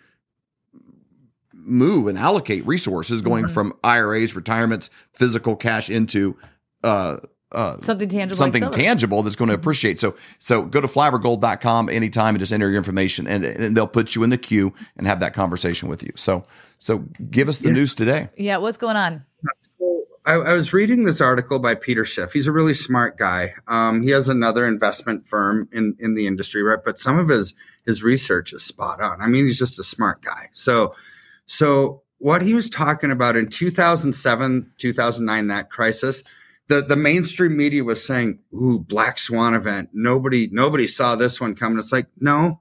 [1.52, 3.54] move and allocate resources going mm-hmm.
[3.54, 6.36] from IRAs, retirements, physical cash into,
[6.82, 7.18] uh,
[7.53, 8.36] uh, Something tangible.
[8.36, 10.00] something like tangible that's going to appreciate.
[10.00, 14.14] So, so go to flyovergold.com anytime and just enter your information and, and they'll put
[14.14, 16.12] you in the queue and have that conversation with you.
[16.16, 16.44] So,
[16.78, 16.98] so
[17.30, 17.74] give us the Yeah.
[17.74, 18.28] news today.
[18.36, 19.24] Yeah, what's going on?
[19.78, 22.32] So I, I was reading this article by Peter Schiff.
[22.32, 23.55] He's a really smart guy.
[23.68, 26.78] Um, he has another investment firm in, in the industry, right?
[26.84, 29.20] But some of his his research is spot on.
[29.20, 30.48] I mean, he's just a smart guy.
[30.53, 30.94] So,
[31.46, 36.22] so what he was talking about in 2007, 2009, that crisis,
[36.68, 41.54] the the mainstream media was saying, "Ooh, black swan event." Nobody nobody saw this one
[41.54, 41.78] coming.
[41.78, 42.60] It's like, no,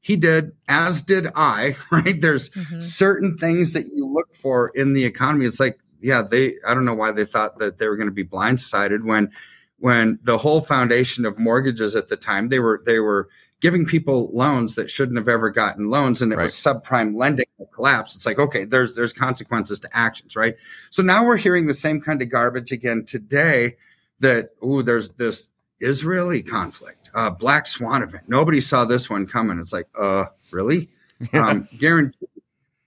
[0.00, 1.76] he did, as did I.
[1.90, 2.20] Right?
[2.20, 2.82] There's Mhm.
[2.82, 5.46] certain things that you look for in the economy.
[5.46, 8.14] It's like yeah, they I don't know why they thought that they were going to
[8.14, 9.30] be blindsided when
[9.78, 13.28] when the whole foundation of mortgages at the time they were they were
[13.60, 17.70] giving people loans that shouldn't have ever gotten loans and it was subprime lending that
[17.72, 20.56] collapsed it's like okay there's there's consequences to actions right
[20.90, 23.76] so now we're hearing the same kind of garbage again today
[24.20, 25.48] that oh there's this
[25.80, 30.88] israeli conflict uh black swan event nobody saw this one coming it's like uh really
[31.34, 32.26] um guarantee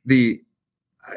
[0.05, 0.41] the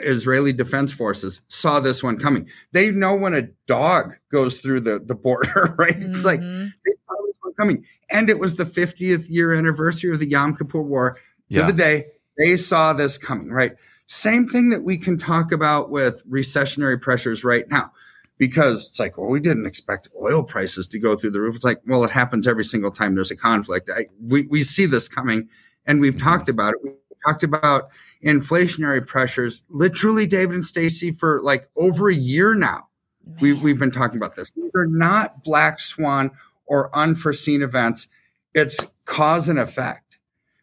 [0.00, 2.48] Israeli Defense Forces saw this one coming.
[2.72, 5.94] They know when a dog goes through the, the border, right?
[5.96, 6.66] It's like Mm-hmm.
[6.84, 7.84] they saw this one coming.
[8.10, 11.18] And it was the 50th year anniversary of the Yom Kippur War
[11.52, 11.66] to Yeah.
[11.66, 12.06] the day
[12.38, 13.72] they saw this coming, right?
[14.06, 17.92] Same thing that we can talk about with recessionary pressures right now.
[18.38, 21.56] Because it's like, well, we didn't expect oil prices to go through the roof.
[21.56, 23.88] It's like, well, it happens every single time there's a conflict.
[23.90, 25.48] I, we, we see this coming
[25.86, 26.28] and we've mm-hmm.
[26.28, 26.80] talked about it.
[26.84, 26.94] We've
[27.26, 27.88] talked about
[28.24, 32.86] inflationary pressures literally david and stacy for like over a year now
[33.40, 36.30] we, we've been talking about this these are not black swan
[36.66, 38.08] or unforeseen events
[38.54, 40.16] it's cause and effect.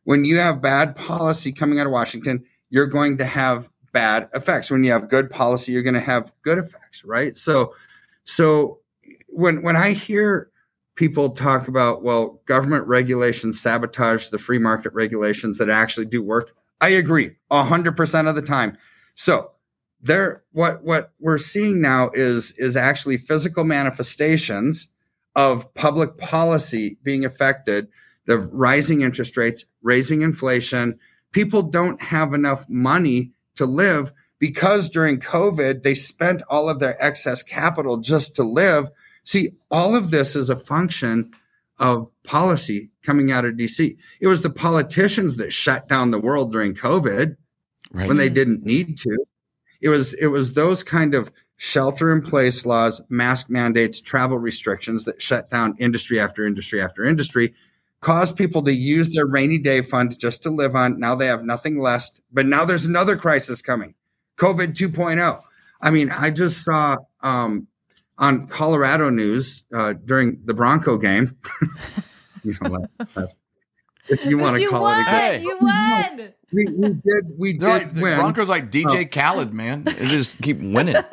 [0.03, 4.71] When you have bad policy coming out of washington you're going to have bad effects.
[4.71, 7.37] When you have good policy you're going to have good effects right?
[7.37, 7.73] So
[8.25, 8.79] so
[9.27, 10.49] when when i hear
[10.95, 16.53] people talk about well government regulations sabotage the free market regulations that actually do work
[16.81, 18.77] i agree 100% of the time.
[19.15, 19.51] So
[20.01, 24.89] there what what we're seeing now is is actually physical manifestations
[25.35, 27.87] of public policy being affected
[28.25, 30.97] the rising interest rates raising inflation
[31.31, 37.01] people don't have enough money to live because during covid they spent all of their
[37.03, 38.89] excess capital just to live
[39.23, 41.31] see all of this is a function
[41.79, 43.97] of policy coming out of DC.
[44.21, 47.35] It was the politicians that shut down the world during COVID
[47.91, 48.07] Right.
[48.07, 49.25] when they didn't need to.
[49.81, 55.05] It was it was those kind of shelter in place laws, mask mandates, travel restrictions
[55.05, 57.53] that shut down industry after industry after industry,
[58.01, 60.99] caused people to use their rainy day fund just to live on.
[60.99, 62.21] Now they have nothing left.
[62.31, 63.95] But now there's another crisis coming.
[64.37, 65.41] COVID 2.0.
[65.81, 67.67] I mean, I just saw um,
[68.17, 71.37] on Colorado news uh, during the Bronco game.
[72.43, 72.85] you know,
[74.09, 74.99] if you want to call won.
[74.99, 75.43] it a game.
[75.43, 76.33] You won.
[76.51, 77.37] We, we did.
[77.37, 78.17] We They're did like, the win.
[78.19, 79.09] Broncos like DJ Oh.
[79.09, 79.83] Khaled, man.
[79.83, 80.95] They just keep winning.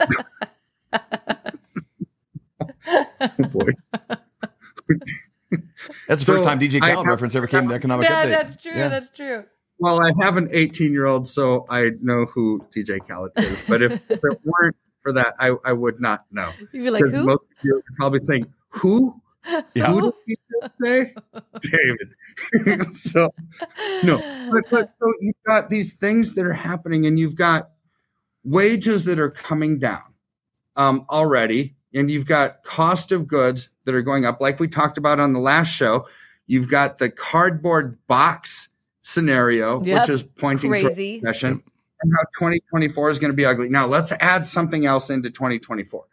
[2.86, 3.66] Oh, boy.
[6.08, 8.24] That's the So, first time DJ I Khaled have- reference ever came to economic Yeah,
[8.26, 8.30] update.
[8.30, 8.72] that's true.
[8.74, 8.88] Yeah.
[8.88, 9.44] That's true.
[9.78, 13.62] Well, I have an 18 year old, so I know who DJ Khaled is.
[13.68, 16.50] But if, if it weren't for that, I, I would not know.
[16.72, 17.24] You'd be like, 'Cause who?
[17.24, 19.19] Most of you are probably saying, "Who?
[19.74, 19.92] Yeah.
[19.92, 20.36] Who did he
[20.82, 21.14] say?"
[21.62, 22.92] David.
[22.92, 23.30] so
[24.02, 24.18] no,
[24.52, 27.70] but, but so you've got these things that are happening, and you've got
[28.44, 30.02] wages that are coming down
[30.76, 34.98] um, already, and you've got cost of goods that are going up, like we talked
[34.98, 36.06] about on the last show.
[36.46, 38.68] You've got the cardboard box
[39.02, 40.00] scenario, Yep.
[40.00, 41.20] which is pointing to Crazy.
[41.22, 41.62] recession,
[42.02, 43.68] and how 2024 is going to be ugly.
[43.68, 46.04] Now, let's add something else into 2024.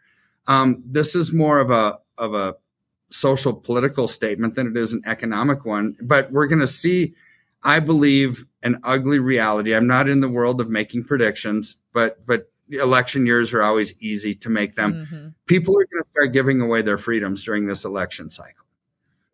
[0.46, 2.56] Um, this is more of a of a
[3.10, 7.14] social political statement than it is an economic one, but we're going to see,
[7.62, 9.74] I believe, an ugly reality.
[9.74, 14.34] I'm not in the world of making predictions, but but election years are always easy
[14.34, 15.06] to make them.
[15.10, 15.34] Mhm.
[15.46, 18.66] People are going to start giving away their freedoms during this election cycle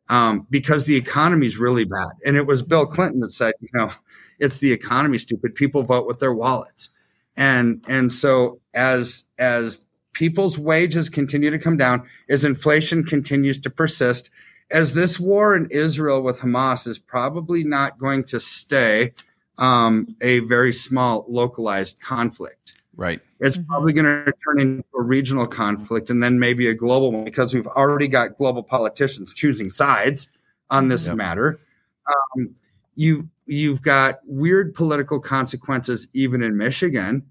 [0.09, 2.11] um, because the economy is really bad.
[2.25, 3.91] And it was Bill Clinton that said, you know,
[4.39, 5.55] it's the economy, stupid.
[5.55, 6.91] People vote with their wallets,
[7.37, 13.71] and and so as as people's wages continue to come down, as inflation continues to
[13.71, 14.31] persist,
[14.71, 19.13] as this war in Israel with Hamas is probably not going to stay
[19.59, 22.73] um, a very small localized conflict.
[22.97, 23.21] Right.
[23.41, 27.25] It's probably going to turn into a regional conflict and then maybe a global one
[27.25, 30.29] because we've already got global politicians choosing sides
[30.71, 31.17] on this Yep.
[31.17, 31.61] matter.
[32.07, 32.55] Um,
[32.95, 37.23] you you've got weird political consequences even in Michigan,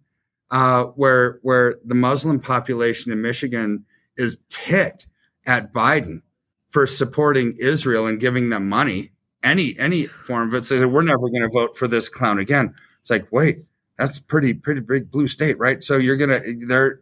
[0.53, 3.85] uh, where where the Muslim population in Michigan
[4.15, 5.07] is ticked
[5.47, 6.21] at Biden
[6.69, 9.11] for supporting Israel and giving them money,
[9.43, 10.65] any any form of it.
[10.65, 12.75] So we're never going to vote for this clown again.
[13.01, 13.63] It's like, wait,
[13.97, 15.83] that's pretty pretty big blue state, right?
[15.83, 16.99] So you're gonna there.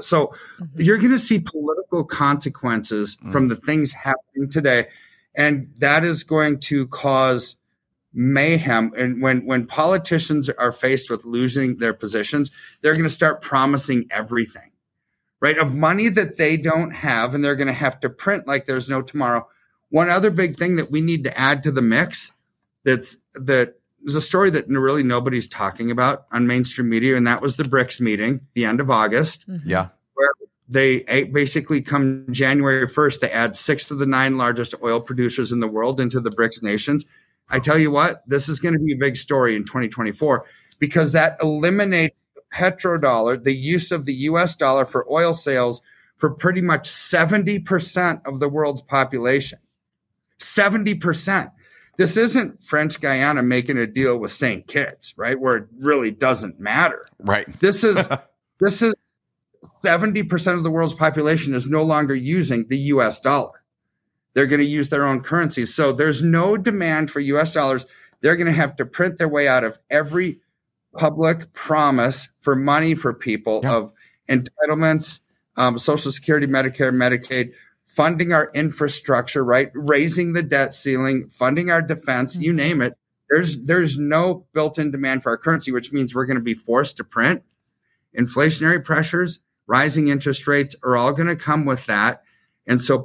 [0.00, 0.32] So
[0.76, 4.86] you're going to see political consequences from the things happening today,
[5.34, 7.56] and that is going to cause
[8.14, 8.92] mayhem.
[8.96, 12.50] And when when politicians are faced with losing their positions,
[12.80, 14.70] they're going to start promising everything,
[15.40, 15.58] right?
[15.58, 18.88] Of money that they don't have, and they're going to have to print like there's
[18.88, 19.48] no tomorrow.
[19.90, 22.32] One other big thing that we need to add to the mix
[22.84, 27.40] that's that there's a story that really nobody's talking about on mainstream media, and that
[27.40, 29.68] was the BRICS meeting, the end of August, mm-hmm.
[29.68, 29.88] Yeah.
[30.12, 30.28] where
[30.68, 35.60] they basically come January 1st, they add six of the nine largest oil producers in
[35.60, 37.06] the world into the BRICS nations.
[37.48, 40.44] I tell you what, this is going to be a big story in 2024
[40.78, 45.82] because that eliminates the petrodollar, the use of the US dollar for oil sales
[46.16, 49.58] for pretty much 70% of the world's population.
[50.40, 51.50] 70%.
[51.96, 54.66] This isn't French Guiana making a deal with St.
[54.66, 55.38] Kitts, right?
[55.38, 57.04] Where it really doesn't matter.
[57.18, 57.46] Right.
[57.60, 58.08] This is
[58.60, 58.94] this is
[59.84, 63.62] 70% of the world's population is no longer using the US dollar.
[64.34, 65.74] They're going to use their own currencies.
[65.74, 67.86] So there's no demand for US dollars.
[68.20, 70.40] They're going to have to print their way out of every
[70.96, 73.92] public promise for money for people of
[74.28, 75.20] entitlements,
[75.56, 77.52] um, Social Security, Medicare, Medicaid,
[77.86, 79.70] funding our infrastructure, right?
[79.74, 82.94] Raising the debt ceiling, funding our defense, you name it.
[83.30, 86.96] There's there's no built-in demand for our currency, which means we're going to be forced
[86.98, 87.42] to print.
[88.16, 92.22] Inflationary pressures, rising interest rates are all going to come with that.
[92.66, 92.98] And so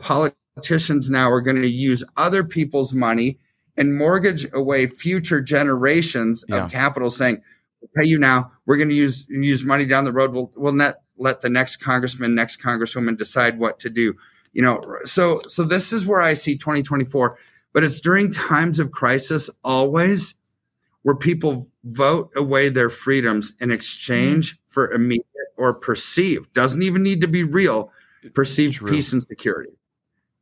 [0.59, 3.37] politicians now are going to use other people's money
[3.77, 6.65] and mortgage away future generations Yeah.
[6.65, 7.41] of capital saying,
[7.81, 8.51] we'll pay you now.
[8.65, 10.33] We're going to use use money down the road.
[10.33, 14.15] We'll we'll not let the next congressman, next congresswoman decide what to do.
[14.51, 17.37] You know, so so this is where I see 2024.
[17.71, 20.33] But it's during times of crisis always
[21.03, 27.21] where people vote away their freedoms in exchange for immediate or perceived, doesn't even need
[27.21, 27.91] to be real,
[28.33, 29.71] perceived peace and security.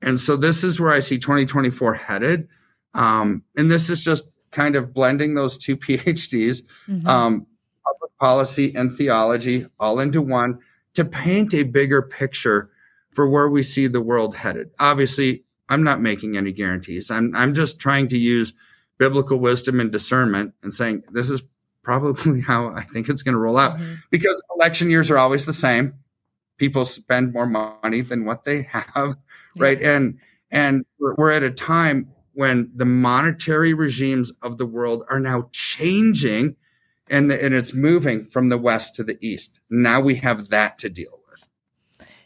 [0.01, 2.47] And so this is where I see 2024 headed.
[2.93, 6.63] Um, and this is just kind of blending those two PhDs,
[7.05, 7.45] um,
[7.85, 10.59] public policy and theology, all into one
[10.93, 12.69] to paint a bigger picture
[13.11, 14.71] for where we see the world headed.
[14.79, 17.11] Obviously, I'm not making any guarantees.
[17.11, 18.53] I'm I'm just trying to use
[18.97, 21.43] biblical wisdom and discernment and saying this is
[21.83, 23.77] probably how I think it's going to roll out
[24.09, 25.93] because election years are always the same.
[26.57, 29.15] People spend more money than what they have,
[29.59, 29.81] right?
[29.81, 30.19] And
[30.51, 35.49] and we're, we're at a time when the monetary regimes of the world are now
[35.53, 36.55] changing,
[37.09, 39.59] and the, and it's moving from the west to the east.
[39.69, 41.17] Now we have that to deal with.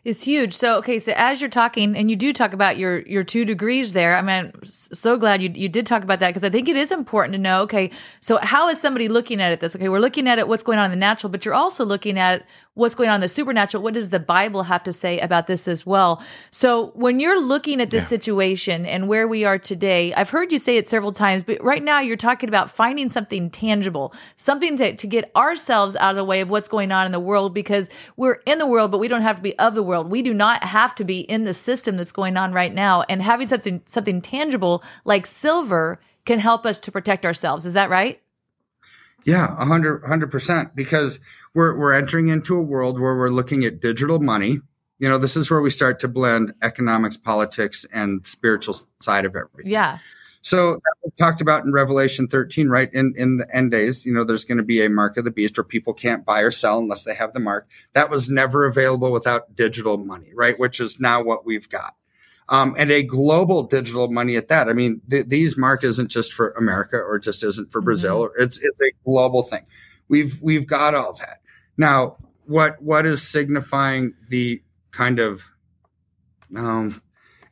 [0.04, 0.54] It's huge.
[0.54, 3.94] So okay, so as you're talking, and you do talk about your your two degrees
[3.94, 4.18] there.
[4.18, 6.76] I mean, I'm so glad you you did talk about that because I think it
[6.76, 7.62] is important to know.
[7.62, 9.60] Okay, so how is somebody looking at it?
[9.60, 11.86] This okay, we're looking at it what's going on in the natural, but you're also
[11.86, 12.44] looking at
[12.74, 13.84] what's going on in the supernatural.
[13.84, 16.24] What does the Bible have to say about this as well?
[16.52, 20.60] So when you're looking at this situation and where we are today, I've heard you
[20.60, 24.96] say it several times, but right now you're talking about finding something tangible, something to,
[24.96, 27.90] to get ourselves out of the way of what's going on in the world because
[28.16, 30.10] we're in the world, but we don't have to be of the world.
[30.10, 33.04] We do not have to be in the system that's going on right now.
[33.10, 37.66] And having something something tangible like silver can help us to protect ourselves.
[37.66, 38.22] Is that right?
[39.26, 40.76] Yeah, a hundred hundred percent.
[40.76, 41.20] Because
[41.54, 44.60] we're we're entering into a world where we're looking at digital money.
[45.00, 49.36] You know, this is where we start to blend economics, politics, and spiritual side of
[49.36, 49.72] everything.
[49.72, 49.98] Yeah.
[50.44, 52.92] So we talked about in Revelation 13, right?
[52.94, 55.32] In in the end days, you know, there's going to be a mark of the
[55.32, 57.68] beast where people can't buy or sell unless they have the mark.
[57.94, 60.58] That was never available without digital money, right?
[60.58, 61.96] Which is now what we've got.
[62.50, 64.68] Um, and a global digital money at that.
[64.68, 68.18] I mean, th- these mark isn't just for America or just isn't for Brazil.
[68.18, 69.66] Or it's it's a global thing.
[70.10, 71.41] We've we've got all that
[71.82, 72.16] now.
[72.46, 74.62] What what is signifying the
[74.92, 75.44] kind of
[76.56, 77.02] um,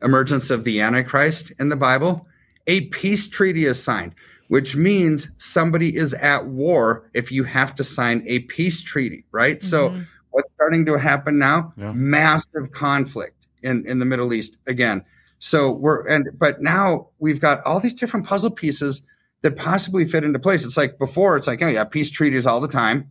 [0.02, 2.26] emergence of the Antichrist in the Bible?
[2.68, 4.14] A peace treaty is signed,
[4.48, 9.62] which means somebody is at war if you have to sign a peace treaty, right?
[9.62, 9.90] So
[10.32, 11.74] what's starting to happen now?
[11.94, 15.04] Massive conflict in, in the Middle East again.
[15.40, 19.02] So we're and but now we've got all these different puzzle pieces
[19.42, 20.66] that possibly fit into place.
[20.66, 23.10] It's like before, it's like, oh yeah, peace treaties all the time,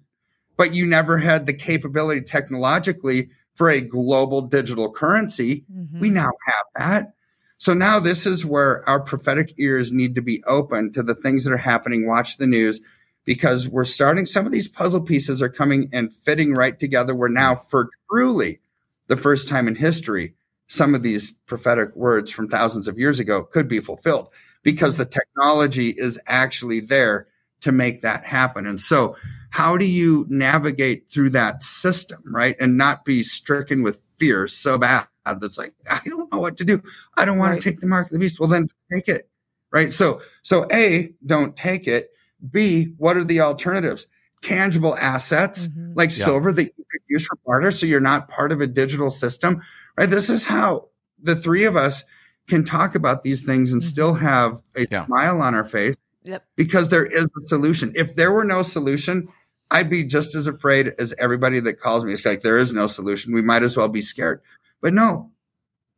[0.58, 5.64] but you never had the capability technologically for a global digital currency.
[5.72, 6.00] Mm-hmm.
[6.00, 7.14] We now have that.
[7.56, 11.44] So now this is where our prophetic ears need to be open to the things
[11.44, 12.06] that are happening.
[12.06, 12.80] Watch the news
[13.24, 17.14] because we're starting, some of these puzzle pieces are coming and fitting right together.
[17.14, 18.60] We're now for truly
[19.06, 20.34] the first time in history,
[20.66, 24.28] some of these prophetic words from thousands of years ago could be fulfilled
[24.62, 27.26] because the technology is actually there
[27.60, 28.66] to make that happen.
[28.66, 29.16] And so,
[29.50, 32.56] how do you navigate through that system, right?
[32.60, 35.06] And not be stricken with fear so bad
[35.40, 36.82] that's like, I don't know what to do.
[37.16, 37.60] I don't want Right.
[37.60, 38.40] to take the mark of the beast.
[38.40, 39.28] Well, then take it,
[39.70, 39.92] right?
[39.92, 42.10] So, so A, don't take it.
[42.50, 44.06] B, what are the alternatives?
[44.40, 45.92] Tangible assets mm-hmm.
[45.94, 46.24] like Yeah.
[46.24, 49.60] silver that you could use for barter so you're not part of a digital system,
[49.96, 50.08] right?
[50.08, 50.88] This is how
[51.22, 52.04] the three of us
[52.46, 54.24] can talk about these things and still mm-hmm.
[54.24, 56.44] have a smile on our face Yep.
[56.56, 57.92] because there is a solution.
[57.94, 59.28] If there were no solution,
[59.70, 62.12] I'd be just as afraid as everybody that calls me.
[62.12, 63.34] It's like there is no solution.
[63.34, 64.40] We might as well be scared.
[64.80, 65.30] But no,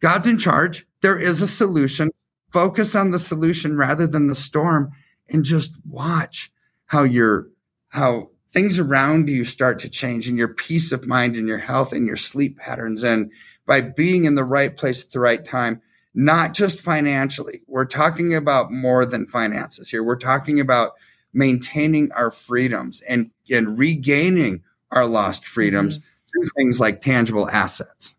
[0.01, 0.87] God's in charge.
[1.03, 2.11] There is a solution.
[2.51, 4.91] Focus on the solution rather than the storm
[5.29, 6.51] and just watch
[6.87, 7.49] how your
[7.91, 11.93] how things around you start to change and your peace of mind and your health
[11.93, 13.31] and your sleep patterns and
[13.67, 15.81] by being in the right place at the right time
[16.15, 17.63] not just financially.
[17.67, 20.03] We're talking about more than finances here.
[20.03, 20.93] We're talking about
[21.33, 26.01] maintaining our freedoms and, and regaining our lost freedoms
[26.33, 28.15] through things like tangible assets.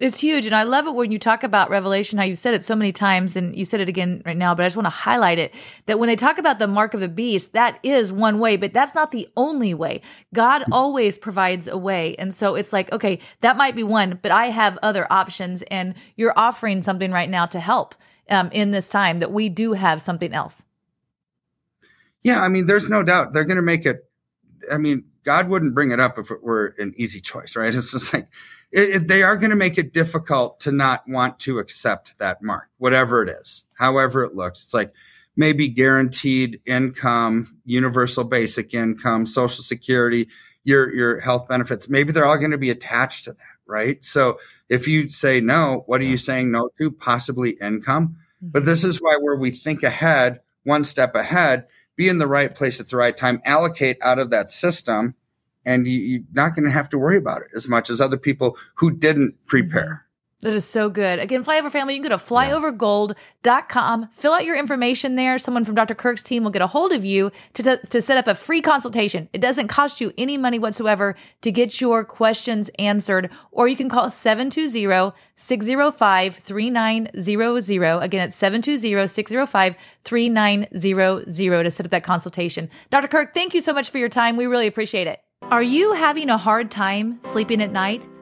[0.00, 0.46] It's huge.
[0.46, 2.90] And I love it when you talk about Revelation, how you said it so many
[2.90, 5.52] times and you said it again right now, but I just want to highlight it
[5.84, 8.72] that when they talk about the mark of the beast, that is one way, but
[8.72, 10.00] that's not the only way.
[10.32, 12.16] God always provides a way.
[12.16, 15.60] And so it's like, okay, that might be one, but I have other options.
[15.70, 17.94] And you're offering something right now to help
[18.30, 20.64] um, in this time that we do have something else.
[22.22, 24.04] Yeah, I mean, there's no doubt they're going to make it.
[24.70, 27.74] I mean, God wouldn't bring it up if it were an easy choice, right?
[27.80, 28.28] It's just like
[28.72, 32.42] it, it, they are going to make it difficult to not want to accept that
[32.42, 34.64] mark, whatever it is, however it looks.
[34.64, 34.92] It's like
[35.36, 40.28] maybe guaranteed income, universal basic income, social security,
[40.64, 41.88] your your health benefits.
[41.88, 44.04] Maybe they're all going to be attached to that, right?
[44.04, 44.38] So
[44.68, 46.90] if you say no, what are you saying no to?
[46.90, 48.16] Possibly income.
[48.42, 48.70] But mm-hmm.
[48.70, 52.80] this is why where we think ahead, one step ahead, be in the right place
[52.80, 55.14] at the right time, allocate out of that system,
[55.64, 58.16] and you, you're not going to have to worry about it as much as other
[58.16, 60.06] people who didn't prepare.
[60.42, 61.18] That is so good.
[61.18, 65.38] Again, Flyover Family, you can go to flyovergold.com, fill out your information there.
[65.38, 65.94] Someone from Dr.
[65.94, 69.28] Kirk's team will get a hold of you to, to set up a free consultation.
[69.34, 73.90] It doesn't cost you any money whatsoever to get your questions answered, or you can
[73.90, 78.02] call 720 605 3900.
[78.02, 82.70] Again, it's 720 605 3900 to set up that consultation.
[82.88, 83.08] Dr.
[83.08, 84.38] Kirk, thank you so much for your time.
[84.38, 85.20] We really appreciate it.
[85.42, 88.06] Are you having a hard time sleeping at night?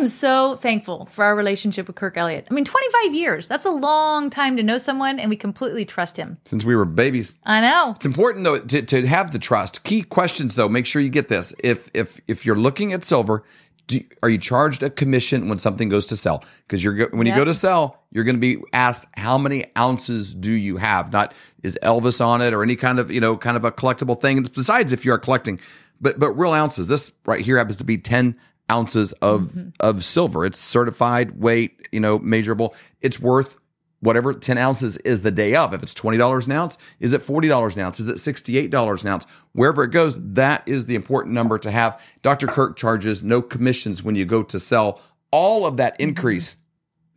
[0.00, 2.46] Am so thankful for our relationship with Kirk Elliott.
[2.50, 3.46] I mean, 25 years.
[3.46, 6.38] That's a long time to know someone, and we completely trust him.
[6.44, 7.34] Since we were babies.
[7.44, 7.92] I know.
[7.96, 9.84] It's important though to, to have the trust.
[9.84, 11.54] Key questions though, make sure you get this.
[11.62, 13.44] If if if you're looking at silver,
[13.86, 16.44] do, are you charged a commission when something goes to sell?
[16.66, 20.34] Because you're when you go to sell, you're going to be asked how many ounces
[20.34, 21.12] do you have?
[21.12, 24.20] Not is Elvis on it or any kind of you know kind of a collectible
[24.20, 24.42] thing.
[24.42, 25.60] Besides, if you are collecting,
[26.00, 26.88] but but real ounces.
[26.88, 28.36] This right here happens to be ten
[28.70, 30.46] ounces of of silver.
[30.46, 32.74] It's certified weight, you know, measurable.
[33.00, 33.58] It's worth
[34.00, 35.72] whatever 10 ounces is the day of.
[35.74, 38.00] If it's $20 an ounce, is it $40 an ounce?
[38.00, 39.26] Is it $68 an ounce?
[39.52, 42.00] Wherever it goes, that is the important number to have.
[42.22, 42.46] Dr.
[42.46, 45.00] Kirk charges no commissions when you go to sell.
[45.30, 46.56] All of that increase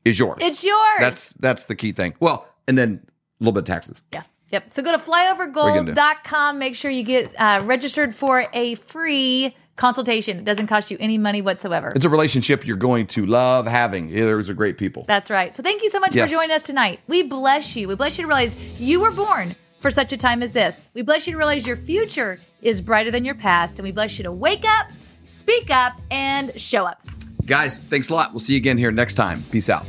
[0.06, 0.40] is yours.
[0.42, 1.00] It's yours.
[1.00, 2.14] That's that's the key thing.
[2.20, 4.02] Well, and then a little bit of taxes.
[4.12, 4.24] Yeah.
[4.52, 4.72] Yep.
[4.72, 6.60] So go to flyovergold.com.
[6.60, 10.38] Make sure you get uh, registered for a free consultation.
[10.38, 11.92] It doesn't cost you any money whatsoever.
[11.96, 14.14] It's a relationship you're going to love having.
[14.14, 15.06] Those are great people.
[15.08, 15.56] That's right.
[15.56, 16.30] So thank you so much Yes.
[16.32, 17.00] for joining us tonight.
[17.08, 17.88] We bless you.
[17.88, 20.90] We bless you to realize you were born for such a time as this.
[20.94, 23.80] We bless you to realize your future is brighter than your past.
[23.80, 24.92] And we bless you to wake up,
[25.24, 27.02] speak up, and show up.
[27.46, 28.32] Guys, thanks a lot.
[28.32, 29.42] We'll see you again here next time.
[29.52, 29.86] Peace out.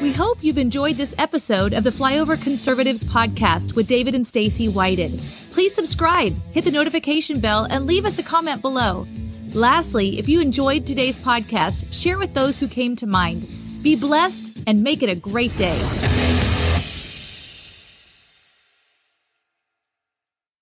[0.00, 4.66] We hope you've enjoyed this episode of the Flyover Conservatives podcast with David and Stacy
[4.66, 5.10] Whited.
[5.52, 9.06] Please subscribe, hit the notification bell, and leave us a comment below.
[9.52, 13.46] Lastly, if you enjoyed today's podcast, share with those who came to mind.
[13.82, 15.78] Be blessed and make it a great day.